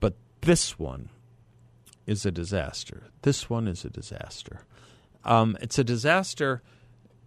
But 0.00 0.14
this 0.42 0.78
one 0.78 1.08
is 2.06 2.26
a 2.26 2.30
disaster. 2.30 3.04
This 3.22 3.48
one 3.48 3.68
is 3.68 3.84
a 3.84 3.90
disaster. 3.90 4.64
Um, 5.24 5.56
it's 5.60 5.78
a 5.78 5.84
disaster 5.84 6.62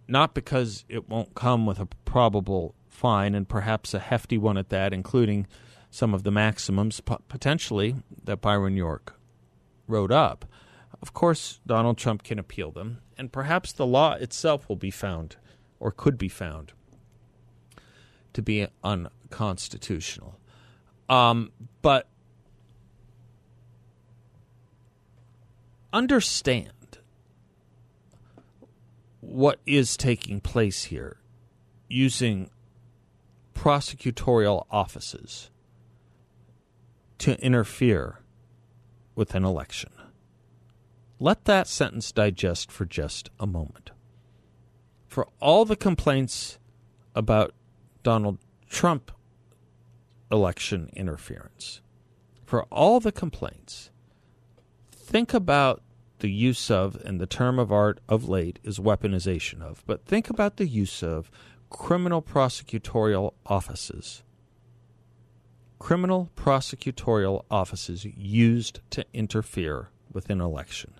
not 0.08 0.34
because 0.34 0.84
it 0.88 1.08
won't 1.08 1.34
come 1.34 1.66
with 1.66 1.80
a 1.80 1.86
probable 2.04 2.74
fine 2.88 3.34
and 3.34 3.48
perhaps 3.48 3.92
a 3.94 3.98
hefty 3.98 4.38
one 4.38 4.56
at 4.56 4.68
that, 4.68 4.92
including 4.92 5.46
some 5.90 6.14
of 6.14 6.22
the 6.22 6.30
maximums 6.30 7.00
potentially 7.00 7.96
that 8.24 8.40
Byron 8.40 8.76
York 8.76 9.14
wrote 9.88 10.12
up. 10.12 10.44
Of 11.06 11.12
course, 11.12 11.60
Donald 11.64 11.98
Trump 11.98 12.24
can 12.24 12.36
appeal 12.36 12.72
them, 12.72 12.98
and 13.16 13.30
perhaps 13.30 13.70
the 13.70 13.86
law 13.86 14.14
itself 14.14 14.68
will 14.68 14.74
be 14.74 14.90
found, 14.90 15.36
or 15.78 15.92
could 15.92 16.18
be 16.18 16.28
found, 16.28 16.72
to 18.32 18.42
be 18.42 18.66
unconstitutional. 18.82 20.40
Um, 21.08 21.52
but 21.80 22.08
understand 25.92 26.72
what 29.20 29.60
is 29.64 29.96
taking 29.96 30.40
place 30.40 30.84
here 30.86 31.18
using 31.88 32.50
prosecutorial 33.54 34.66
offices 34.72 35.52
to 37.18 37.40
interfere 37.40 38.18
with 39.14 39.36
an 39.36 39.44
election. 39.44 39.92
Let 41.18 41.46
that 41.46 41.66
sentence 41.66 42.12
digest 42.12 42.70
for 42.70 42.84
just 42.84 43.30
a 43.40 43.46
moment. 43.46 43.90
For 45.08 45.26
all 45.40 45.64
the 45.64 45.76
complaints 45.76 46.58
about 47.14 47.54
Donald 48.02 48.38
Trump 48.68 49.10
election 50.30 50.90
interference, 50.94 51.80
for 52.44 52.64
all 52.64 53.00
the 53.00 53.12
complaints, 53.12 53.90
think 54.92 55.32
about 55.32 55.82
the 56.18 56.30
use 56.30 56.70
of, 56.70 56.96
and 56.96 57.18
the 57.18 57.26
term 57.26 57.58
of 57.58 57.72
art 57.72 57.98
of 58.08 58.28
late 58.28 58.58
is 58.62 58.78
weaponization 58.78 59.62
of, 59.62 59.82
but 59.86 60.04
think 60.04 60.28
about 60.28 60.58
the 60.58 60.68
use 60.68 61.02
of 61.02 61.30
criminal 61.70 62.20
prosecutorial 62.20 63.32
offices. 63.46 64.22
Criminal 65.78 66.30
prosecutorial 66.36 67.44
offices 67.50 68.04
used 68.04 68.80
to 68.90 69.04
interfere 69.14 69.88
with 70.12 70.28
an 70.28 70.40
election. 70.40 70.92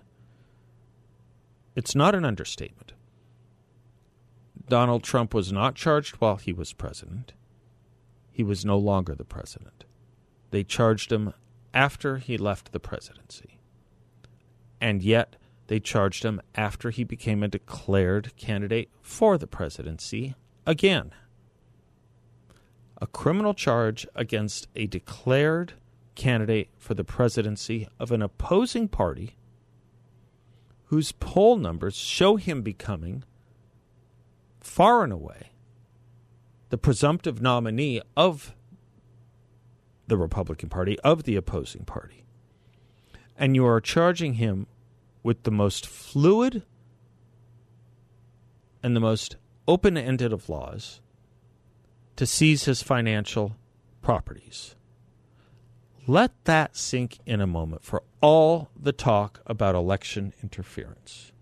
It's 1.77 1.93
not 1.93 2.15
an 2.15 2.25
understatement. 2.25 2.93
Donald 4.67 5.03
Trump 5.03 5.31
was 5.31 5.51
not 5.51 5.75
charged 5.75 6.15
while 6.15 6.37
he 6.37 6.51
was 6.51 6.73
president. 6.73 7.33
He 8.31 8.41
was 8.43 8.65
no 8.65 8.79
longer 8.79 9.13
the 9.13 9.23
president. 9.23 9.83
They 10.49 10.63
charged 10.63 11.11
him 11.11 11.35
after 11.75 12.17
he 12.17 12.35
left 12.35 12.71
the 12.71 12.79
presidency. 12.79 13.59
And 14.81 15.03
yet, 15.03 15.35
they 15.67 15.79
charged 15.79 16.23
him 16.23 16.41
after 16.55 16.89
he 16.89 17.03
became 17.03 17.43
a 17.43 17.47
declared 17.47 18.35
candidate 18.37 18.89
for 19.03 19.37
the 19.37 19.45
presidency 19.45 20.33
again. 20.65 21.11
A 22.99 23.05
criminal 23.05 23.53
charge 23.53 24.07
against 24.15 24.67
a 24.75 24.87
declared 24.87 25.73
candidate 26.15 26.69
for 26.79 26.95
the 26.95 27.03
presidency 27.03 27.87
of 27.99 28.11
an 28.11 28.23
opposing 28.23 28.87
party 28.87 29.37
whose 30.87 31.11
poll 31.11 31.57
numbers 31.57 31.95
show 31.95 32.37
him 32.37 32.61
becoming 32.61 33.23
far 34.59 35.03
and 35.03 35.13
away 35.13 35.51
the 36.69 36.77
presumptive 36.77 37.41
nominee 37.41 38.01
of 38.15 38.53
the 40.07 40.17
Republican 40.17 40.69
Party, 40.69 40.97
of 40.99 41.23
the 41.23 41.35
opposing 41.35 41.83
party. 41.83 42.23
And 43.37 43.55
you 43.55 43.65
are 43.65 43.81
charging 43.81 44.35
him 44.35 44.67
with 45.23 45.43
the 45.43 45.51
most 45.51 45.85
fluid 45.85 46.63
and 48.81 48.95
the 48.95 49.01
most 49.01 49.35
open 49.67 49.97
ended 49.97 50.31
of 50.31 50.49
laws 50.49 51.01
to 52.15 52.25
seize 52.25 52.65
his 52.65 52.81
financial 52.81 53.57
properties. 54.01 54.76
Let 56.09 56.45
that 56.45 56.77
sink 56.77 57.19
in 57.25 57.41
a 57.41 57.47
moment 57.47 57.83
for 57.83 58.01
all 58.21 58.69
the 58.79 58.93
talk 58.93 59.41
about 59.45 59.75
election 59.75 60.31
interference. 60.41 61.33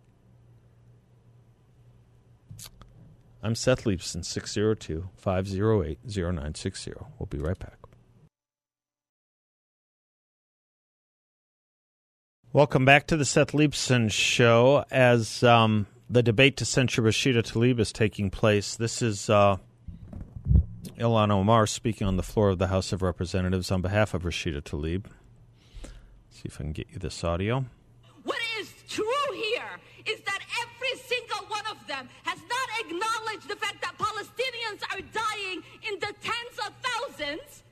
I'm 3.43 3.53
Seth 3.53 3.83
Leibsohn, 3.83 4.25
602 4.25 5.07
508 5.17 5.99
0960. 6.03 6.93
We'll 7.19 7.27
be 7.27 7.37
right 7.37 7.59
back. 7.59 7.77
Welcome 12.51 12.85
back 12.85 13.05
to 13.07 13.17
the 13.17 13.25
Seth 13.25 13.51
Leibsohn 13.51 14.11
Show. 14.11 14.83
As 14.89 15.43
um, 15.43 15.85
the 16.09 16.23
debate 16.23 16.57
to 16.57 16.65
censure 16.65 17.03
Rashida 17.03 17.43
Tlaib 17.43 17.79
is 17.79 17.91
taking 17.91 18.31
place, 18.31 18.75
this 18.75 19.03
is 19.03 19.29
uh, 19.29 19.57
Ilhan 20.97 21.29
Omar 21.29 21.67
speaking 21.67 22.07
on 22.07 22.15
the 22.15 22.23
floor 22.23 22.49
of 22.49 22.57
the 22.57 22.67
House 22.67 22.93
of 22.93 23.01
Representatives 23.01 23.69
on 23.69 23.81
behalf 23.81 24.13
of 24.13 24.23
Rashida 24.23 24.61
Tlaib. 24.61 25.05
See 26.29 26.43
if 26.45 26.55
I 26.55 26.63
can 26.63 26.71
get 26.71 26.87
you 26.89 26.99
this 26.99 27.21
audio. 27.21 27.65
What 28.23 28.39
is 28.59 28.71
true 28.87 29.05
here 29.33 29.79
is 30.05 30.21
that 30.21 30.39
every 30.63 30.99
single 31.03 31.47
one 31.49 31.65
of 31.69 31.85
them 31.87 32.07
has 32.23 32.39
not 32.39 32.67
acknowledged 32.79 33.49
the 33.49 33.57
fact 33.57 33.81
that 33.81 33.97
Palestinians 33.97 34.83
are 34.93 35.01
dying 35.11 35.63
in 35.83 35.99
the 35.99 36.13
tens 36.23 36.57
of 36.65 36.71
thousands, 36.81 37.63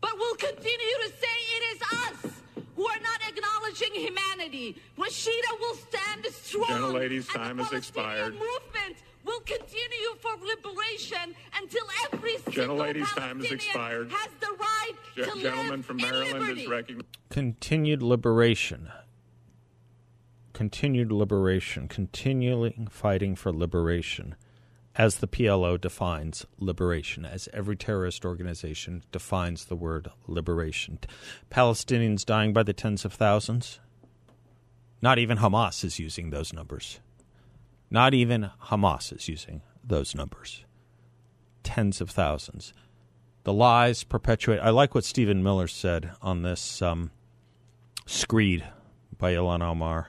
but 0.00 0.16
will 0.16 0.36
continue 0.36 0.96
to 1.04 1.08
say 1.08 1.36
it 1.56 1.76
is 1.76 1.82
us 1.82 2.32
who 2.74 2.86
are 2.86 3.00
not 3.00 3.20
acknowledging 3.28 3.92
humanity. 3.92 4.80
Rashida 4.96 5.60
will 5.60 5.74
stand 5.74 6.24
strong. 6.30 6.68
Gentlelady's 6.68 7.28
time 7.28 7.58
has 7.58 7.70
expired. 7.72 8.32
Movement 8.32 8.96
will 9.24 9.40
continue 9.40 10.14
for 10.20 10.32
liberation 10.44 11.34
until 11.60 11.84
every 12.12 12.36
Gentlelady's 12.52 13.08
time 13.10 13.40
has 13.40 13.52
expired. 13.52 14.10
has 14.10 14.30
the 14.40 14.56
right 14.58 14.92
Ge- 15.16 15.32
to 15.32 15.40
gentleman 15.40 15.70
live 15.70 15.84
from 15.86 15.98
in 16.00 16.04
Maryland 16.10 16.40
liberty. 16.40 16.62
is 16.62 16.68
recognized. 16.68 17.06
Continued 17.30 18.02
liberation. 18.02 18.90
Continued 20.52 21.10
liberation. 21.12 21.88
Continuing 21.88 22.86
fighting 22.90 23.34
for 23.36 23.52
liberation. 23.52 24.34
as 24.94 25.16
the 25.16 25.26
PLO 25.26 25.80
defines 25.80 26.44
liberation, 26.58 27.24
as 27.24 27.48
every 27.54 27.74
terrorist 27.74 28.26
organization 28.26 29.02
defines 29.10 29.64
the 29.64 29.74
word 29.74 30.10
liberation. 30.26 30.98
Palestinians 31.50 32.26
dying 32.26 32.52
by 32.52 32.62
the 32.62 32.74
tens 32.74 33.06
of 33.06 33.14
thousands. 33.14 33.80
Not 35.00 35.18
even 35.18 35.38
Hamas 35.38 35.82
is 35.82 35.98
using 35.98 36.28
those 36.28 36.52
numbers. 36.52 37.00
Not 37.92 38.14
even 38.14 38.48
Hamas 38.68 39.14
is 39.14 39.28
using 39.28 39.60
those 39.84 40.14
numbers. 40.14 40.64
Tens 41.62 42.00
of 42.00 42.08
thousands. 42.08 42.72
The 43.44 43.52
lies 43.52 44.02
perpetuate. 44.02 44.60
I 44.60 44.70
like 44.70 44.94
what 44.94 45.04
Stephen 45.04 45.42
Miller 45.42 45.68
said 45.68 46.12
on 46.22 46.40
this 46.40 46.80
um, 46.80 47.10
screed 48.06 48.64
by 49.18 49.34
Ilhan 49.34 49.60
Omar. 49.60 50.08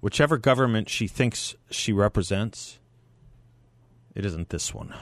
Whichever 0.00 0.38
government 0.38 0.88
she 0.88 1.06
thinks 1.06 1.54
she 1.70 1.92
represents, 1.92 2.78
it 4.14 4.24
isn't 4.24 4.48
this 4.48 4.72
one. 4.72 4.94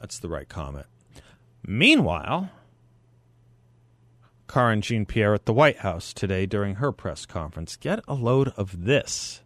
That's 0.00 0.18
the 0.18 0.28
right 0.28 0.50
comment. 0.50 0.86
Meanwhile, 1.66 2.50
Karine 4.48 4.82
Jean 4.82 5.06
Pierre 5.06 5.32
at 5.32 5.46
the 5.46 5.54
White 5.54 5.78
House 5.78 6.12
today 6.12 6.44
during 6.44 6.74
her 6.74 6.92
press 6.92 7.24
conference. 7.24 7.76
Get 7.76 8.00
a 8.06 8.12
load 8.12 8.52
of 8.54 8.84
this. 8.84 9.40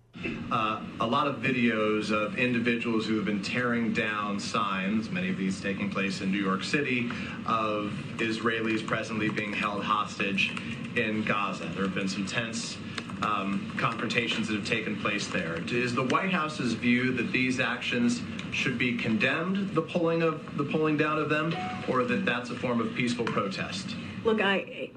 Uh, 0.53 0.83
a 1.01 1.07
lot 1.07 1.27
of 1.27 1.37
videos 1.37 2.11
of 2.11 2.37
individuals 2.39 3.07
who 3.07 3.17
have 3.17 3.25
been 3.25 3.43
tearing 3.43 3.91
down 3.93 4.39
signs, 4.39 5.11
many 5.11 5.31
of 5.31 5.39
these 5.39 5.61
taking 5.61 5.89
place 5.89 6.21
in 6.21 6.31
New 6.31 6.43
York 6.45 6.63
City, 6.63 7.11
of 7.47 7.93
Israelis 8.19 8.87
presently 8.87 9.31
being 9.31 9.53
held 9.53 9.83
hostage 9.83 10.53
in 10.95 11.25
Gaza. 11.25 11.65
There 11.75 11.85
have 11.85 11.95
been 11.95 12.07
some 12.07 12.27
tense 12.27 12.77
um, 13.23 13.73
confrontations 13.79 14.49
that 14.49 14.57
have 14.57 14.67
taken 14.67 14.95
place 15.01 15.27
there. 15.27 15.59
Is 15.69 15.95
the 15.95 16.05
White 16.05 16.31
House's 16.31 16.75
view 16.75 17.13
that 17.13 17.33
these 17.33 17.59
actions 17.59 18.21
should 18.53 18.77
be 18.77 18.97
condemned, 18.99 19.75
the 19.75 19.83
pulling 19.83 20.21
of 20.23 20.57
the 20.59 20.65
pulling 20.65 20.99
down 20.99 21.19
of 21.19 21.31
them, 21.31 21.57
or 21.89 22.05
that 22.05 22.27
that's 22.27 22.51
a 22.51 22.55
form 22.55 22.81
of 22.81 22.95
peaceful 22.95 23.25
protest? 23.25 23.97
Look, 24.23 24.43
I, 24.43 24.91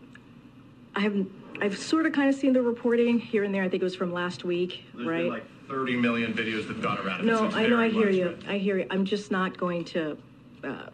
I 0.95 0.99
have, 0.99 1.25
I've 1.61 1.77
sort 1.77 2.05
of 2.05 2.13
kind 2.13 2.29
of 2.29 2.35
seen 2.35 2.53
the 2.53 2.61
reporting 2.61 3.19
here 3.19 3.43
and 3.43 3.53
there. 3.53 3.63
I 3.63 3.69
think 3.69 3.81
it 3.81 3.85
was 3.85 3.95
from 3.95 4.11
last 4.13 4.43
week, 4.43 4.83
There's 4.93 5.07
right? 5.07 5.25
like 5.29 5.43
30 5.69 5.95
million 5.97 6.33
videos 6.33 6.67
that 6.67 6.75
have 6.75 6.81
gone 6.81 6.99
around. 6.99 7.25
no, 7.25 7.47
I 7.49 7.67
know. 7.67 7.79
I 7.79 7.89
hear 7.89 8.05
widespread. 8.07 8.43
you. 8.43 8.49
I 8.49 8.57
hear 8.57 8.77
you. 8.79 8.87
I'm 8.91 9.05
just 9.05 9.31
not 9.31 9.57
going 9.57 9.83
to. 9.85 10.17
Uh, 10.63 10.87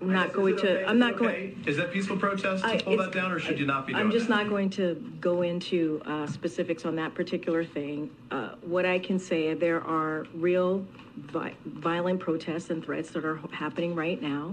I'm 0.00 0.12
not 0.12 0.32
going 0.34 0.56
to. 0.58 0.70
okay? 0.80 0.84
I'm 0.84 0.98
not 0.98 1.12
it 1.12 1.18
going. 1.18 1.30
okay? 1.30 1.54
Is 1.66 1.76
that 1.78 1.90
peaceful 1.90 2.16
protest 2.18 2.62
to 2.64 2.70
I- 2.70 2.82
pull 2.82 2.96
that 2.98 3.12
down, 3.12 3.32
or 3.32 3.38
should 3.38 3.58
you 3.58 3.66
not 3.66 3.86
be 3.86 3.92
doing 3.94 4.04
I'm 4.04 4.10
just 4.10 4.28
that? 4.28 4.34
not 4.42 4.48
going 4.48 4.68
to 4.70 4.94
go 5.20 5.42
into 5.42 6.02
uh, 6.04 6.26
specifics 6.26 6.84
on 6.84 6.96
that 6.96 7.14
particular 7.14 7.64
thing. 7.64 8.10
Uh, 8.30 8.50
what 8.62 8.84
I 8.84 8.98
can 8.98 9.18
say, 9.18 9.54
there 9.54 9.82
are 9.82 10.26
real 10.34 10.84
vi- 11.16 11.54
violent 11.64 12.20
protests 12.20 12.68
and 12.70 12.84
threats 12.84 13.10
that 13.12 13.24
are 13.24 13.36
happening 13.52 13.94
right 13.94 14.20
now. 14.20 14.50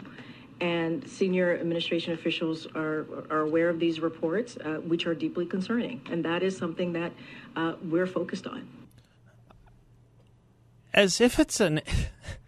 And 0.63 1.05
senior 1.09 1.59
administration 1.59 2.13
officials 2.13 2.67
are, 2.73 3.05
are 3.29 3.41
aware 3.41 3.67
of 3.67 3.81
these 3.81 3.99
reports, 3.99 4.55
uh, 4.55 4.75
which 4.75 5.05
are 5.05 5.13
deeply 5.13 5.45
concerning. 5.45 5.99
And 6.09 6.23
that 6.23 6.41
is 6.41 6.55
something 6.55 6.93
that 6.93 7.11
uh, 7.57 7.73
we're 7.83 8.07
focused 8.07 8.47
on. 8.47 8.65
As 10.93 11.19
if 11.19 11.37
it's 11.37 11.59
an. 11.59 11.81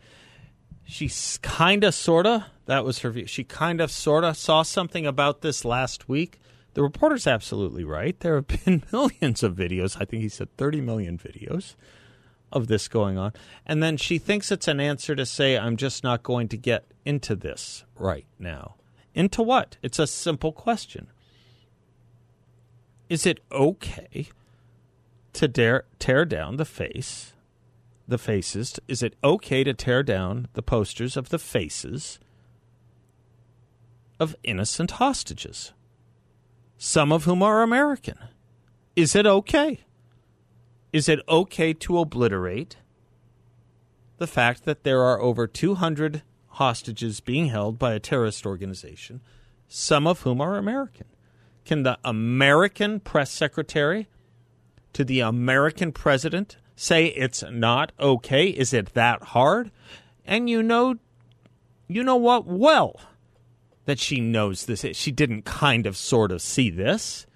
She's 0.86 1.40
kind 1.42 1.84
of, 1.84 1.94
sort 1.94 2.26
of. 2.26 2.44
That 2.68 2.86
was 2.86 3.00
her 3.00 3.10
view. 3.10 3.28
She 3.28 3.44
kind 3.44 3.82
of, 3.82 3.92
sort 3.92 4.24
of 4.24 4.38
saw 4.38 4.64
something 4.64 5.06
about 5.06 5.42
this 5.42 5.66
last 5.66 6.08
week. 6.08 6.40
The 6.74 6.84
reporter's 6.84 7.28
absolutely 7.28 7.84
right. 7.84 8.18
There 8.18 8.36
have 8.36 8.48
been 8.48 8.84
millions 8.94 9.44
of 9.44 9.56
videos. 9.56 9.98
I 10.00 10.06
think 10.06 10.24
he 10.24 10.30
said 10.30 10.56
30 10.56 10.80
million 10.80 11.18
videos 11.18 11.76
of 12.52 12.68
this 12.68 12.88
going 12.88 13.18
on. 13.18 13.34
And 13.66 13.82
then 13.82 13.98
she 13.98 14.18
thinks 14.18 14.52
it's 14.52 14.68
an 14.68 14.80
answer 14.80 15.16
to 15.16 15.26
say, 15.26 15.58
I'm 15.58 15.78
just 15.78 16.04
not 16.04 16.24
going 16.24 16.48
to 16.50 16.58
get 16.58 16.86
into 17.04 17.36
this 17.36 17.86
right 17.96 18.26
now. 18.40 18.76
Into 19.14 19.42
what? 19.42 19.78
It's 19.82 20.00
a 20.00 20.08
simple 20.08 20.52
question. 20.52 21.08
Is 23.10 23.26
it 23.26 23.40
okay 23.52 24.30
to 25.34 25.48
dare, 25.48 25.86
tear 26.00 26.26
down 26.26 26.58
the 26.58 26.66
face, 26.66 27.34
the 28.08 28.18
faces? 28.18 28.80
Is 28.88 29.04
it 29.04 29.16
okay 29.24 29.64
to 29.64 29.74
tear 29.74 30.04
down 30.04 30.48
the 30.54 30.64
posters 30.64 31.16
of 31.16 31.30
the 31.30 31.40
faces 31.40 32.20
of 34.20 34.36
innocent 34.44 34.92
hostages, 34.92 35.74
some 36.78 37.12
of 37.12 37.26
whom 37.26 37.44
are 37.44 37.62
American? 37.62 38.18
Is 38.96 39.16
it 39.16 39.26
okay? 39.28 39.82
Is 40.96 41.10
it 41.10 41.20
okay 41.28 41.74
to 41.74 42.00
obliterate 42.00 42.78
the 44.18 44.28
fact 44.28 44.64
that 44.64 44.86
there 44.86 45.02
are 45.02 45.20
over 45.20 45.46
200 45.46 46.24
hostages 46.52 47.20
being 47.20 47.48
held 47.48 47.78
by 47.78 47.94
a 47.94 48.00
terrorist 48.00 48.46
organization, 48.46 49.20
some 49.68 50.08
of 50.08 50.22
whom 50.22 50.40
are 50.40 50.56
American? 50.56 51.08
Can 51.66 51.84
the 51.84 52.00
American 52.06 53.02
press 53.02 53.30
secretary 53.30 54.08
to 54.94 55.04
the 55.04 55.20
American 55.20 55.92
president 55.92 56.56
say 56.78 57.08
it's 57.08 57.44
not 57.52 57.92
okay? 58.00 58.48
Is 58.48 58.72
it 58.72 58.94
that 58.94 59.22
hard? 59.22 59.72
And 60.24 60.50
you 60.50 60.64
know, 60.64 60.96
you 61.90 62.06
know 62.06 62.16
what? 62.16 62.48
Well, 62.48 63.02
that 63.84 64.00
she 64.00 64.22
knows 64.22 64.66
this. 64.66 64.86
She 64.94 65.12
didn't 65.12 65.44
kind 65.44 65.88
of 65.88 65.98
sort 65.98 66.32
of 66.32 66.42
see 66.42 66.70
this. 66.70 67.28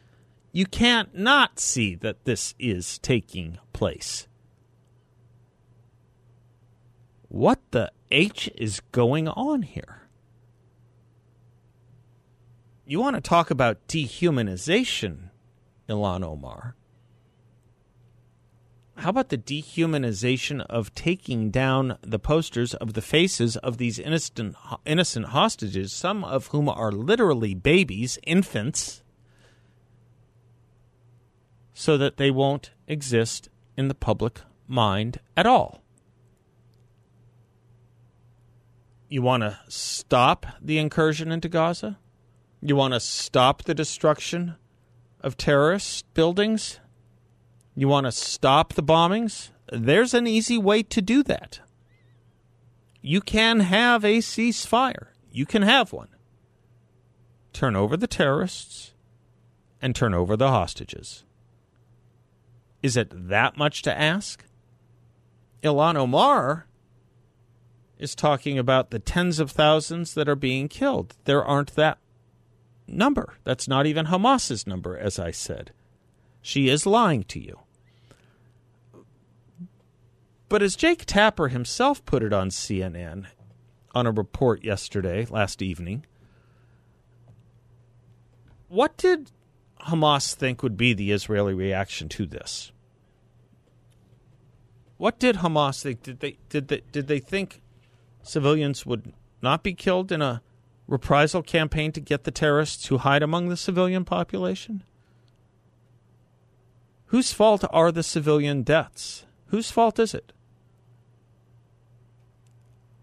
You 0.51 0.65
can't 0.65 1.15
not 1.15 1.59
see 1.59 1.95
that 1.95 2.25
this 2.25 2.55
is 2.57 2.97
taking 2.99 3.59
place. 3.73 4.27
What 7.27 7.59
the 7.71 7.91
H 8.09 8.49
is 8.55 8.81
going 8.91 9.27
on 9.27 9.61
here? 9.61 10.09
You 12.85 12.99
want 12.99 13.15
to 13.15 13.21
talk 13.21 13.51
about 13.51 13.87
dehumanization, 13.87 15.29
Ilhan 15.87 16.23
Omar? 16.23 16.75
How 18.95 19.11
about 19.11 19.29
the 19.29 19.37
dehumanization 19.37 20.65
of 20.65 20.93
taking 20.95 21.51
down 21.51 21.99
the 22.01 22.19
posters 22.19 22.73
of 22.73 22.93
the 22.93 23.01
faces 23.01 23.55
of 23.57 23.77
these 23.77 23.99
innocent 23.99 24.55
innocent 24.85 25.27
hostages, 25.27 25.93
some 25.93 26.23
of 26.23 26.47
whom 26.47 26.67
are 26.67 26.91
literally 26.91 27.53
babies, 27.53 28.17
infants, 28.23 29.03
so 31.79 31.97
that 31.97 32.17
they 32.17 32.29
won't 32.29 32.71
exist 32.89 33.47
in 33.77 33.87
the 33.87 33.95
public 33.95 34.41
mind 34.67 35.17
at 35.37 35.45
all? 35.45 35.81
You 39.07 39.21
want 39.21 39.43
to 39.43 39.57
stop 39.69 40.45
the 40.61 40.77
incursion 40.77 41.31
into 41.31 41.47
Gaza? 41.47 41.97
You 42.61 42.75
want 42.75 42.95
to 42.95 42.99
stop 42.99 43.63
the 43.63 43.73
destruction 43.73 44.55
of 45.21 45.37
terrorist 45.37 46.13
buildings? 46.13 46.81
You 47.77 47.87
want 47.87 48.07
to 48.07 48.11
stop 48.11 48.73
the 48.73 48.83
bombings? 48.83 49.51
There's 49.71 50.13
an 50.13 50.27
easy 50.27 50.57
way 50.57 50.83
to 50.83 51.01
do 51.01 51.23
that. 51.23 51.61
You 53.01 53.21
can 53.21 53.61
have 53.61 54.03
a 54.03 54.17
ceasefire. 54.17 55.07
You 55.31 55.45
can 55.45 55.61
have 55.61 55.93
one. 55.93 56.09
Turn 57.53 57.77
over 57.77 57.95
the 57.95 58.05
terrorists 58.05 58.91
and 59.81 59.95
turn 59.95 60.13
over 60.13 60.35
the 60.35 60.49
hostages. 60.49 61.23
Is 62.81 62.95
it 62.95 63.11
that 63.29 63.57
much 63.57 63.81
to 63.83 63.97
ask? 63.97 64.43
Ilhan 65.63 65.95
Omar 65.95 66.67
is 67.97 68.15
talking 68.15 68.57
about 68.57 68.91
the 68.91 68.99
tens 68.99 69.39
of 69.39 69.51
thousands 69.51 70.13
that 70.13 70.29
are 70.29 70.35
being 70.35 70.69
killed. 70.69 71.15
There 71.25 71.43
aren't 71.43 71.75
that 71.75 71.97
number. 72.87 73.33
That's 73.43 73.67
not 73.67 73.85
even 73.85 74.05
Hamas's 74.05 74.65
number, 74.65 74.97
as 74.97 75.19
I 75.19 75.31
said. 75.31 75.71
She 76.41 76.69
is 76.69 76.85
lying 76.85 77.23
to 77.25 77.39
you. 77.39 77.59
But 80.47 80.63
as 80.63 80.75
Jake 80.75 81.05
Tapper 81.05 81.49
himself 81.49 82.03
put 82.05 82.23
it 82.23 82.33
on 82.33 82.49
CNN 82.49 83.27
on 83.93 84.07
a 84.07 84.11
report 84.11 84.63
yesterday, 84.63 85.25
last 85.29 85.61
evening, 85.61 86.05
what 88.67 88.97
did 88.97 89.31
Hamas 89.81 90.33
think 90.33 90.61
would 90.61 90.77
be 90.77 90.93
the 90.93 91.11
Israeli 91.11 91.53
reaction 91.53 92.09
to 92.09 92.25
this? 92.25 92.71
What 94.97 95.19
did 95.19 95.37
Hamas 95.37 95.81
think? 95.81 96.03
Did 96.03 96.19
they 96.19 96.37
did 96.49 96.67
they 96.67 96.81
did 96.91 97.07
they 97.07 97.19
think 97.19 97.61
civilians 98.21 98.85
would 98.85 99.13
not 99.41 99.63
be 99.63 99.73
killed 99.73 100.11
in 100.11 100.21
a 100.21 100.41
reprisal 100.87 101.41
campaign 101.41 101.91
to 101.93 102.01
get 102.01 102.25
the 102.25 102.31
terrorists 102.31 102.87
who 102.87 102.97
hide 102.97 103.23
among 103.23 103.47
the 103.47 103.55
civilian 103.55 104.03
population? 104.03 104.83
Whose 107.05 107.31
fault 107.31 107.63
are 107.71 107.91
the 107.91 108.03
civilian 108.03 108.63
deaths? 108.63 109.25
Whose 109.47 109.71
fault 109.71 109.99
is 109.99 110.13
it? 110.13 110.33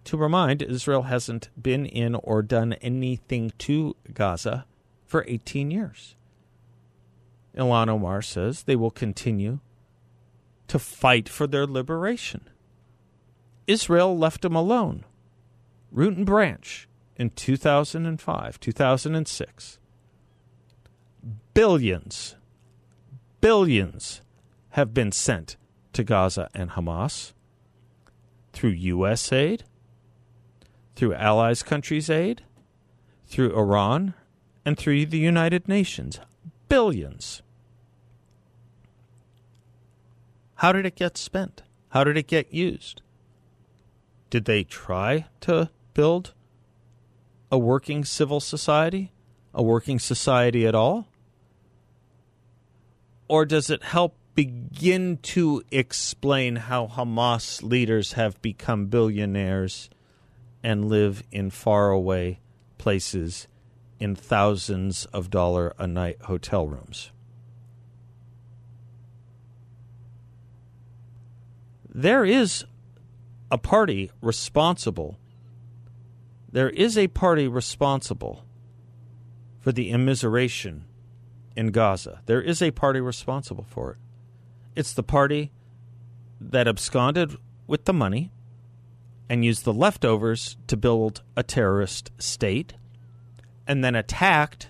To 0.04 0.16
remind, 0.16 0.62
Israel 0.62 1.02
hasn't 1.02 1.48
been 1.60 1.86
in 1.86 2.14
or 2.14 2.42
done 2.42 2.74
anything 2.74 3.52
to 3.58 3.96
Gaza 4.12 4.66
for 5.06 5.24
18 5.26 5.70
years. 5.70 6.15
Ilhan 7.57 7.88
Omar 7.88 8.23
says 8.23 8.62
they 8.62 8.77
will 8.77 8.90
continue 8.90 9.61
to 10.69 10.79
fight 10.79 11.29
for 11.29 11.47
their 11.47 11.66
liberation. 11.66 12.49
Israel 13.66 14.16
left 14.16 14.42
them 14.42 14.55
alone, 14.55 15.05
root 15.90 16.16
and 16.16 16.27
branch, 16.27 16.88
in 17.16 17.31
2005, 17.31 18.61
2006. 18.61 19.79
Billions, 21.55 22.37
billions 23.40 24.21
have 24.71 24.92
been 24.92 25.11
sent 25.11 25.57
to 25.95 26.05
Gaza 26.05 26.49
and 26.55 26.71
Hamas 26.71 27.33
through 28.53 28.71
U.S. 28.71 29.33
aid, 29.33 29.64
through 30.95 31.14
allies 31.14 31.62
countries' 31.62 32.11
aid, 32.11 32.42
through 33.27 33.57
Iran, 33.57 34.14
and 34.64 34.79
through 34.79 35.07
the 35.07 35.19
United 35.19 35.69
Nations. 35.69 36.21
Billions. 36.69 37.42
How 40.57 40.73
did 40.73 40.87
it 40.87 40.97
get 40.97 41.19
spent? 41.19 41.62
How 41.90 42.03
did 42.03 42.16
it 42.16 42.27
get 42.27 42.53
used? 42.53 43.03
Did 44.31 44.47
they 44.47 44.64
try 44.64 45.27
to 45.42 45.71
build 45.92 46.33
a 47.51 47.59
working 47.59 48.05
civil 48.05 48.40
society? 48.40 49.12
A 49.55 49.62
working 49.62 49.99
society 49.99 50.66
at 50.66 50.75
all? 50.75 51.09
Or 53.29 53.45
does 53.45 53.71
it 53.71 53.83
help 53.83 54.16
begin 54.35 55.19
to 55.19 55.62
explain 55.71 56.57
how 56.57 56.87
Hamas 56.87 57.62
leaders 57.62 58.12
have 58.12 58.40
become 58.40 58.87
billionaires 58.87 59.90
and 60.62 60.88
live 60.88 61.23
in 61.31 61.51
faraway 61.51 62.38
places 62.79 63.47
in 63.99 64.14
thousands 64.14 65.07
of 65.07 65.31
dollar 65.31 65.75
a 65.79 65.87
night 65.87 66.19
hotel 66.23 66.66
rooms? 66.66 67.11
There 71.98 72.26
is 72.26 72.66
a 73.50 73.56
party 73.56 74.11
responsible. 74.20 75.16
There 76.52 76.68
is 76.68 76.98
a 76.98 77.09
party 77.09 77.48
responsible 77.48 78.44
for 79.61 79.72
the 79.72 79.90
immiseration 79.90 80.82
in 81.56 81.68
Gaza. 81.68 82.20
There 82.26 82.42
is 82.42 82.61
a 82.61 82.70
party 82.70 83.00
responsible 83.00 83.64
for 83.66 83.92
it. 83.92 83.96
It's 84.74 84.92
the 84.92 85.02
party 85.02 85.52
that 86.38 86.68
absconded 86.68 87.38
with 87.66 87.87
the 87.87 87.94
money 87.94 88.30
and 89.30 89.42
used 89.42 89.64
the 89.64 89.72
leftovers 89.72 90.59
to 90.66 90.76
build 90.76 91.22
a 91.35 91.42
terrorist 91.42 92.11
state 92.18 92.74
and 93.66 93.82
then 93.82 93.94
attacked 93.94 94.68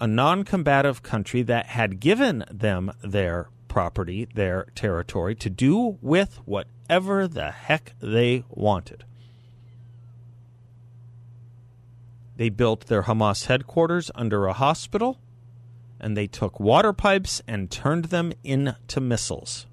a 0.00 0.08
non 0.08 0.42
combative 0.42 1.00
country 1.00 1.42
that 1.42 1.66
had 1.66 2.00
given 2.00 2.44
them 2.50 2.92
their 3.04 3.50
property, 3.74 4.28
their 4.34 4.66
territory, 4.76 5.34
to 5.34 5.50
do 5.50 5.98
with 6.00 6.36
whatever 6.44 7.26
the 7.26 7.50
heck 7.50 7.92
they 7.98 8.44
wanted. 8.48 9.02
They 12.36 12.50
built 12.50 12.86
their 12.86 13.02
Hamas 13.02 13.46
headquarters 13.46 14.12
under 14.14 14.46
a 14.46 14.52
hospital 14.52 15.18
and 15.98 16.16
they 16.16 16.28
took 16.28 16.60
water 16.60 16.92
pipes 16.92 17.42
and 17.48 17.68
turned 17.68 18.06
them 18.06 18.32
into 18.44 19.00
missiles. 19.00 19.66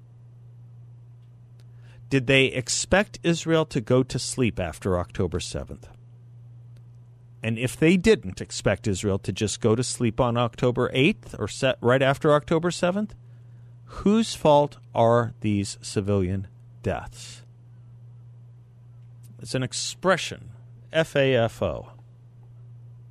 Did 2.10 2.26
they 2.26 2.46
expect 2.46 3.20
Israel 3.22 3.64
to 3.66 3.80
go 3.80 4.02
to 4.02 4.18
sleep 4.18 4.58
after 4.58 4.98
October 4.98 5.38
7th? 5.38 5.84
And 7.40 7.56
if 7.56 7.76
they 7.76 7.96
didn't 7.96 8.40
expect 8.40 8.88
Israel 8.88 9.20
to 9.20 9.32
just 9.32 9.60
go 9.60 9.76
to 9.76 9.84
sleep 9.84 10.20
on 10.20 10.36
October 10.36 10.90
8th 10.90 11.38
or 11.38 11.46
set 11.46 11.78
right 11.80 12.02
after 12.02 12.34
October 12.34 12.70
7th, 12.70 13.10
whose 13.92 14.34
fault 14.34 14.78
are 14.94 15.34
these 15.40 15.78
civilian 15.82 16.48
deaths? 16.82 17.42
It's 19.40 19.54
an 19.54 19.62
expression, 19.62 20.50
F 20.92 21.14
A 21.14 21.34
F 21.36 21.62
O. 21.62 21.92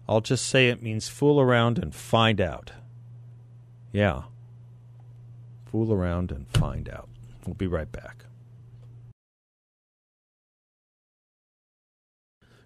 I'll 0.10 0.22
just 0.22 0.48
say 0.48 0.70
it 0.70 0.82
means 0.82 1.08
fool 1.08 1.40
around 1.40 1.78
and 1.78 1.94
find 1.94 2.42
out. 2.42 2.72
Yeah. 3.92 4.24
Fool 5.66 5.94
around 5.94 6.32
and 6.32 6.48
find 6.50 6.90
out. 6.90 7.08
We'll 7.46 7.54
be 7.54 7.68
right 7.68 7.92
back. 7.92 8.26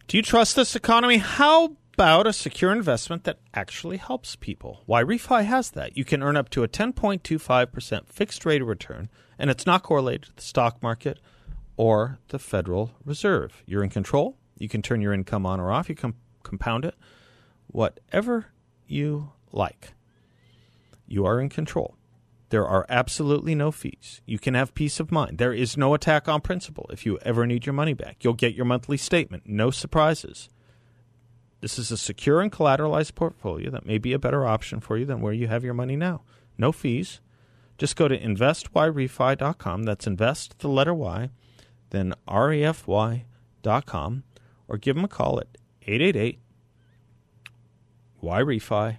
Do 0.08 0.18
you 0.18 0.24
trust 0.24 0.56
this 0.56 0.76
economy? 0.76 1.18
How 1.18 1.76
about 1.96 2.28
a 2.28 2.34
secure 2.34 2.74
investment 2.74 3.24
that 3.24 3.40
actually 3.54 3.96
helps 3.96 4.36
people? 4.36 4.84
Y 4.86 5.02
Refi 5.02 5.46
has 5.46 5.72
that. 5.72 5.96
You 5.96 6.04
can 6.04 6.22
earn 6.22 6.36
up 6.36 6.50
to 6.50 6.62
a 6.62 6.68
10.25% 6.68 8.08
fixed 8.10 8.46
rate 8.46 8.62
of 8.62 8.68
return, 8.68 9.10
and 9.40 9.50
it's 9.50 9.66
not 9.66 9.82
correlated 9.82 10.24
to 10.24 10.36
the 10.36 10.42
stock 10.42 10.84
market 10.84 11.22
or 11.78 12.20
the 12.28 12.38
Federal 12.38 12.92
Reserve. 13.06 13.64
You're 13.66 13.84
in 13.84 13.90
control. 13.90 14.38
You 14.58 14.68
can 14.68 14.82
turn 14.82 15.00
your 15.00 15.14
income 15.14 15.46
on 15.46 15.62
or 15.62 15.72
off. 15.72 15.88
You 15.88 15.96
can 15.96 16.16
compound 16.44 16.84
it, 16.84 16.96
whatever 17.68 18.48
you 18.86 19.32
like. 19.54 19.94
You 21.08 21.26
are 21.26 21.40
in 21.40 21.48
control. 21.48 21.96
There 22.50 22.68
are 22.68 22.86
absolutely 22.90 23.56
no 23.56 23.72
fees. 23.72 24.22
You 24.26 24.38
can 24.38 24.54
have 24.54 24.76
peace 24.76 25.00
of 25.00 25.14
mind. 25.14 25.38
There 25.38 25.54
is 25.54 25.78
no 25.78 25.94
attack 25.94 26.28
on 26.28 26.42
principle 26.42 26.90
if 26.92 27.06
you 27.06 27.18
ever 27.20 27.48
need 27.48 27.66
your 27.66 27.74
money 27.74 27.94
back. 27.94 28.18
You'll 28.22 28.34
get 28.34 28.54
your 28.54 28.66
monthly 28.66 28.98
statement. 28.98 29.44
No 29.46 29.72
surprises. 29.72 30.50
This 31.66 31.80
is 31.80 31.92
a 31.92 31.98
secure 31.98 32.42
and 32.42 32.52
collateralized 32.52 33.16
portfolio 33.16 33.72
that 33.72 33.88
may 33.88 33.98
be 33.98 34.14
a 34.14 34.20
better 34.20 34.46
option 34.46 34.80
for 34.80 34.98
you 34.98 35.06
than 35.06 35.20
where 35.20 35.34
you 35.34 35.48
have 35.48 35.64
your 35.64 35.74
money 35.74 35.96
now. 35.96 36.22
No 36.60 36.72
fees. 36.72 37.22
Just 37.80 37.96
go 37.96 38.08
to 38.08 38.16
investyrefi.com. 38.16 39.82
That's 39.82 40.06
invest, 40.06 40.60
the 40.60 40.68
letter 40.68 40.94
Y, 40.94 41.32
then 41.90 42.14
refi.com, 42.28 43.24
or 44.68 44.78
give 44.78 44.96
them 44.96 45.06
a 45.06 45.08
call 45.08 45.40
at 45.40 45.58
888 45.82 46.38
Y 48.22 48.42
Refi 48.42 48.98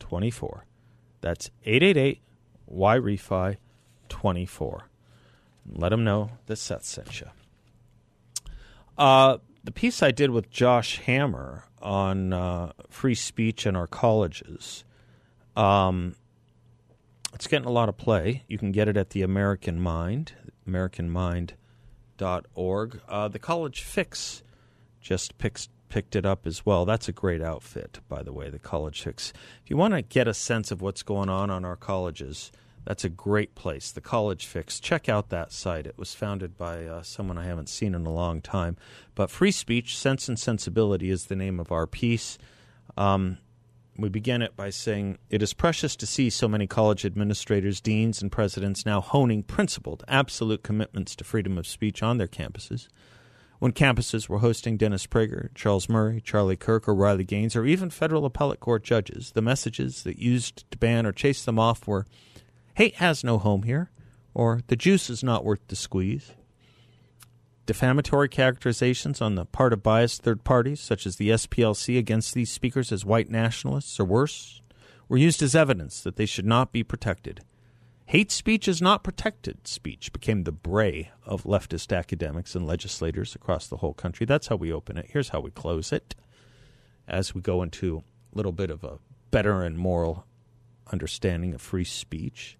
24. 0.00 0.64
That's 1.20 1.52
888 1.64 2.20
Y 2.66 2.96
Refi 2.96 3.56
24. 4.08 4.88
Let 5.70 5.90
them 5.90 6.02
know 6.02 6.32
that 6.46 6.56
Seth 6.56 6.84
sent 6.84 7.20
you. 7.20 7.28
Uh, 8.98 9.38
the 9.64 9.72
piece 9.72 10.02
I 10.02 10.10
did 10.10 10.30
with 10.30 10.50
Josh 10.50 10.98
Hammer 11.00 11.64
on 11.80 12.32
uh, 12.32 12.72
free 12.88 13.14
speech 13.14 13.66
in 13.66 13.76
our 13.76 13.86
colleges, 13.86 14.84
um, 15.56 16.16
it's 17.34 17.46
getting 17.46 17.68
a 17.68 17.72
lot 17.72 17.88
of 17.88 17.96
play. 17.96 18.42
You 18.48 18.58
can 18.58 18.72
get 18.72 18.88
it 18.88 18.96
at 18.96 19.10
the 19.10 19.22
American 19.22 19.80
Mind, 19.80 20.32
AmericanMind.org. 20.68 23.00
Uh, 23.08 23.28
the 23.28 23.38
College 23.38 23.82
Fix 23.82 24.42
just 25.00 25.38
picks 25.38 25.68
picked 25.88 26.16
it 26.16 26.24
up 26.24 26.46
as 26.46 26.64
well. 26.64 26.86
That's 26.86 27.08
a 27.08 27.12
great 27.12 27.42
outfit, 27.42 28.00
by 28.08 28.22
the 28.22 28.32
way, 28.32 28.48
the 28.48 28.58
College 28.58 29.02
Fix. 29.02 29.34
If 29.62 29.68
you 29.68 29.76
want 29.76 29.92
to 29.92 30.00
get 30.00 30.26
a 30.26 30.32
sense 30.32 30.70
of 30.70 30.80
what's 30.80 31.02
going 31.02 31.28
on 31.28 31.50
on 31.50 31.66
our 31.66 31.76
colleges, 31.76 32.50
that's 32.84 33.04
a 33.04 33.08
great 33.08 33.54
place, 33.54 33.92
the 33.92 34.00
College 34.00 34.46
Fix. 34.46 34.80
Check 34.80 35.08
out 35.08 35.28
that 35.30 35.52
site. 35.52 35.86
It 35.86 35.98
was 35.98 36.14
founded 36.14 36.56
by 36.56 36.84
uh, 36.84 37.02
someone 37.02 37.38
I 37.38 37.44
haven't 37.44 37.68
seen 37.68 37.94
in 37.94 38.06
a 38.06 38.12
long 38.12 38.40
time. 38.40 38.76
But 39.14 39.30
Free 39.30 39.52
Speech, 39.52 39.96
Sense 39.96 40.28
and 40.28 40.38
Sensibility 40.38 41.10
is 41.10 41.26
the 41.26 41.36
name 41.36 41.60
of 41.60 41.70
our 41.70 41.86
piece. 41.86 42.38
Um, 42.96 43.38
we 43.96 44.08
begin 44.08 44.42
it 44.42 44.56
by 44.56 44.70
saying 44.70 45.18
it 45.28 45.42
is 45.42 45.52
precious 45.52 45.94
to 45.96 46.06
see 46.06 46.30
so 46.30 46.48
many 46.48 46.66
college 46.66 47.04
administrators, 47.04 47.80
deans, 47.80 48.22
and 48.22 48.32
presidents 48.32 48.86
now 48.86 49.00
honing 49.00 49.42
principled, 49.42 50.02
absolute 50.08 50.62
commitments 50.62 51.14
to 51.16 51.24
freedom 51.24 51.58
of 51.58 51.66
speech 51.66 52.02
on 52.02 52.18
their 52.18 52.28
campuses 52.28 52.88
when 53.62 53.70
campuses 53.70 54.28
were 54.28 54.40
hosting 54.40 54.76
Dennis 54.76 55.06
Prager, 55.06 55.54
Charles 55.54 55.88
Murray, 55.88 56.20
Charlie 56.20 56.56
Kirk, 56.56 56.88
or 56.88 56.96
Riley 56.96 57.22
Gaines, 57.22 57.54
or 57.54 57.64
even 57.64 57.90
federal 57.90 58.24
appellate 58.24 58.58
court 58.58 58.82
judges, 58.82 59.30
the 59.30 59.40
messages 59.40 60.02
that 60.02 60.18
used 60.18 60.68
to 60.72 60.78
ban 60.78 61.06
or 61.06 61.12
chase 61.12 61.44
them 61.44 61.60
off 61.60 61.86
were 61.86 62.04
hate 62.74 62.96
has 62.96 63.22
no 63.24 63.38
home 63.38 63.62
here, 63.62 63.90
or 64.34 64.60
the 64.66 64.76
juice 64.76 65.10
is 65.10 65.22
not 65.22 65.44
worth 65.44 65.66
the 65.68 65.76
squeeze. 65.76 66.32
Defamatory 67.64 68.28
characterizations 68.28 69.20
on 69.20 69.36
the 69.36 69.44
part 69.44 69.72
of 69.72 69.82
biased 69.82 70.22
third 70.22 70.42
parties, 70.42 70.80
such 70.80 71.06
as 71.06 71.16
the 71.16 71.30
SPLC, 71.30 71.96
against 71.96 72.34
these 72.34 72.50
speakers 72.50 72.90
as 72.90 73.04
white 73.04 73.30
nationalists 73.30 74.00
or 74.00 74.04
worse, 74.04 74.62
were 75.08 75.16
used 75.16 75.42
as 75.42 75.54
evidence 75.54 76.00
that 76.00 76.16
they 76.16 76.26
should 76.26 76.46
not 76.46 76.72
be 76.72 76.82
protected. 76.82 77.44
Hate 78.06 78.32
speech 78.32 78.66
is 78.66 78.82
not 78.82 79.04
protected 79.04 79.66
speech 79.66 80.12
became 80.12 80.42
the 80.42 80.52
bray 80.52 81.12
of 81.24 81.44
leftist 81.44 81.96
academics 81.96 82.54
and 82.54 82.66
legislators 82.66 83.34
across 83.34 83.68
the 83.68 83.78
whole 83.78 83.94
country. 83.94 84.26
That's 84.26 84.48
how 84.48 84.56
we 84.56 84.72
open 84.72 84.98
it. 84.98 85.10
Here's 85.10 85.30
how 85.30 85.40
we 85.40 85.50
close 85.50 85.92
it. 85.92 86.14
As 87.06 87.34
we 87.34 87.40
go 87.40 87.62
into 87.62 88.02
a 88.32 88.36
little 88.36 88.52
bit 88.52 88.70
of 88.70 88.82
a 88.84 88.98
better 89.30 89.62
and 89.62 89.78
moral 89.78 90.26
understanding 90.92 91.54
of 91.54 91.62
free 91.62 91.84
speech 91.84 92.58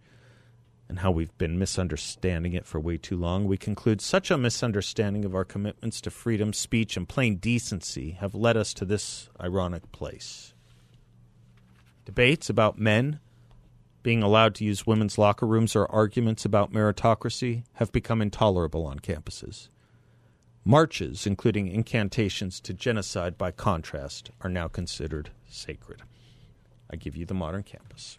and 0.92 0.98
how 0.98 1.10
we've 1.10 1.38
been 1.38 1.58
misunderstanding 1.58 2.52
it 2.52 2.66
for 2.66 2.78
way 2.78 2.98
too 2.98 3.16
long, 3.16 3.46
we 3.46 3.56
conclude 3.56 3.98
such 4.02 4.30
a 4.30 4.36
misunderstanding 4.36 5.24
of 5.24 5.34
our 5.34 5.42
commitments 5.42 6.02
to 6.02 6.10
freedom, 6.10 6.52
speech, 6.52 6.98
and 6.98 7.08
plain 7.08 7.36
decency 7.36 8.10
have 8.10 8.34
led 8.34 8.58
us 8.58 8.74
to 8.74 8.84
this 8.84 9.30
ironic 9.40 9.90
place. 9.90 10.52
Debates 12.04 12.50
about 12.50 12.78
men 12.78 13.20
being 14.02 14.22
allowed 14.22 14.54
to 14.54 14.66
use 14.66 14.86
women's 14.86 15.16
locker 15.16 15.46
rooms 15.46 15.74
or 15.74 15.90
arguments 15.90 16.44
about 16.44 16.74
meritocracy 16.74 17.64
have 17.76 17.90
become 17.90 18.20
intolerable 18.20 18.84
on 18.84 18.98
campuses. 18.98 19.70
Marches, 20.62 21.26
including 21.26 21.68
incantations 21.68 22.60
to 22.60 22.74
genocide 22.74 23.38
by 23.38 23.50
contrast, 23.50 24.30
are 24.42 24.50
now 24.50 24.68
considered 24.68 25.30
sacred. 25.48 26.02
I 26.90 26.96
give 26.96 27.16
you 27.16 27.24
the 27.24 27.32
modern 27.32 27.62
campus. 27.62 28.18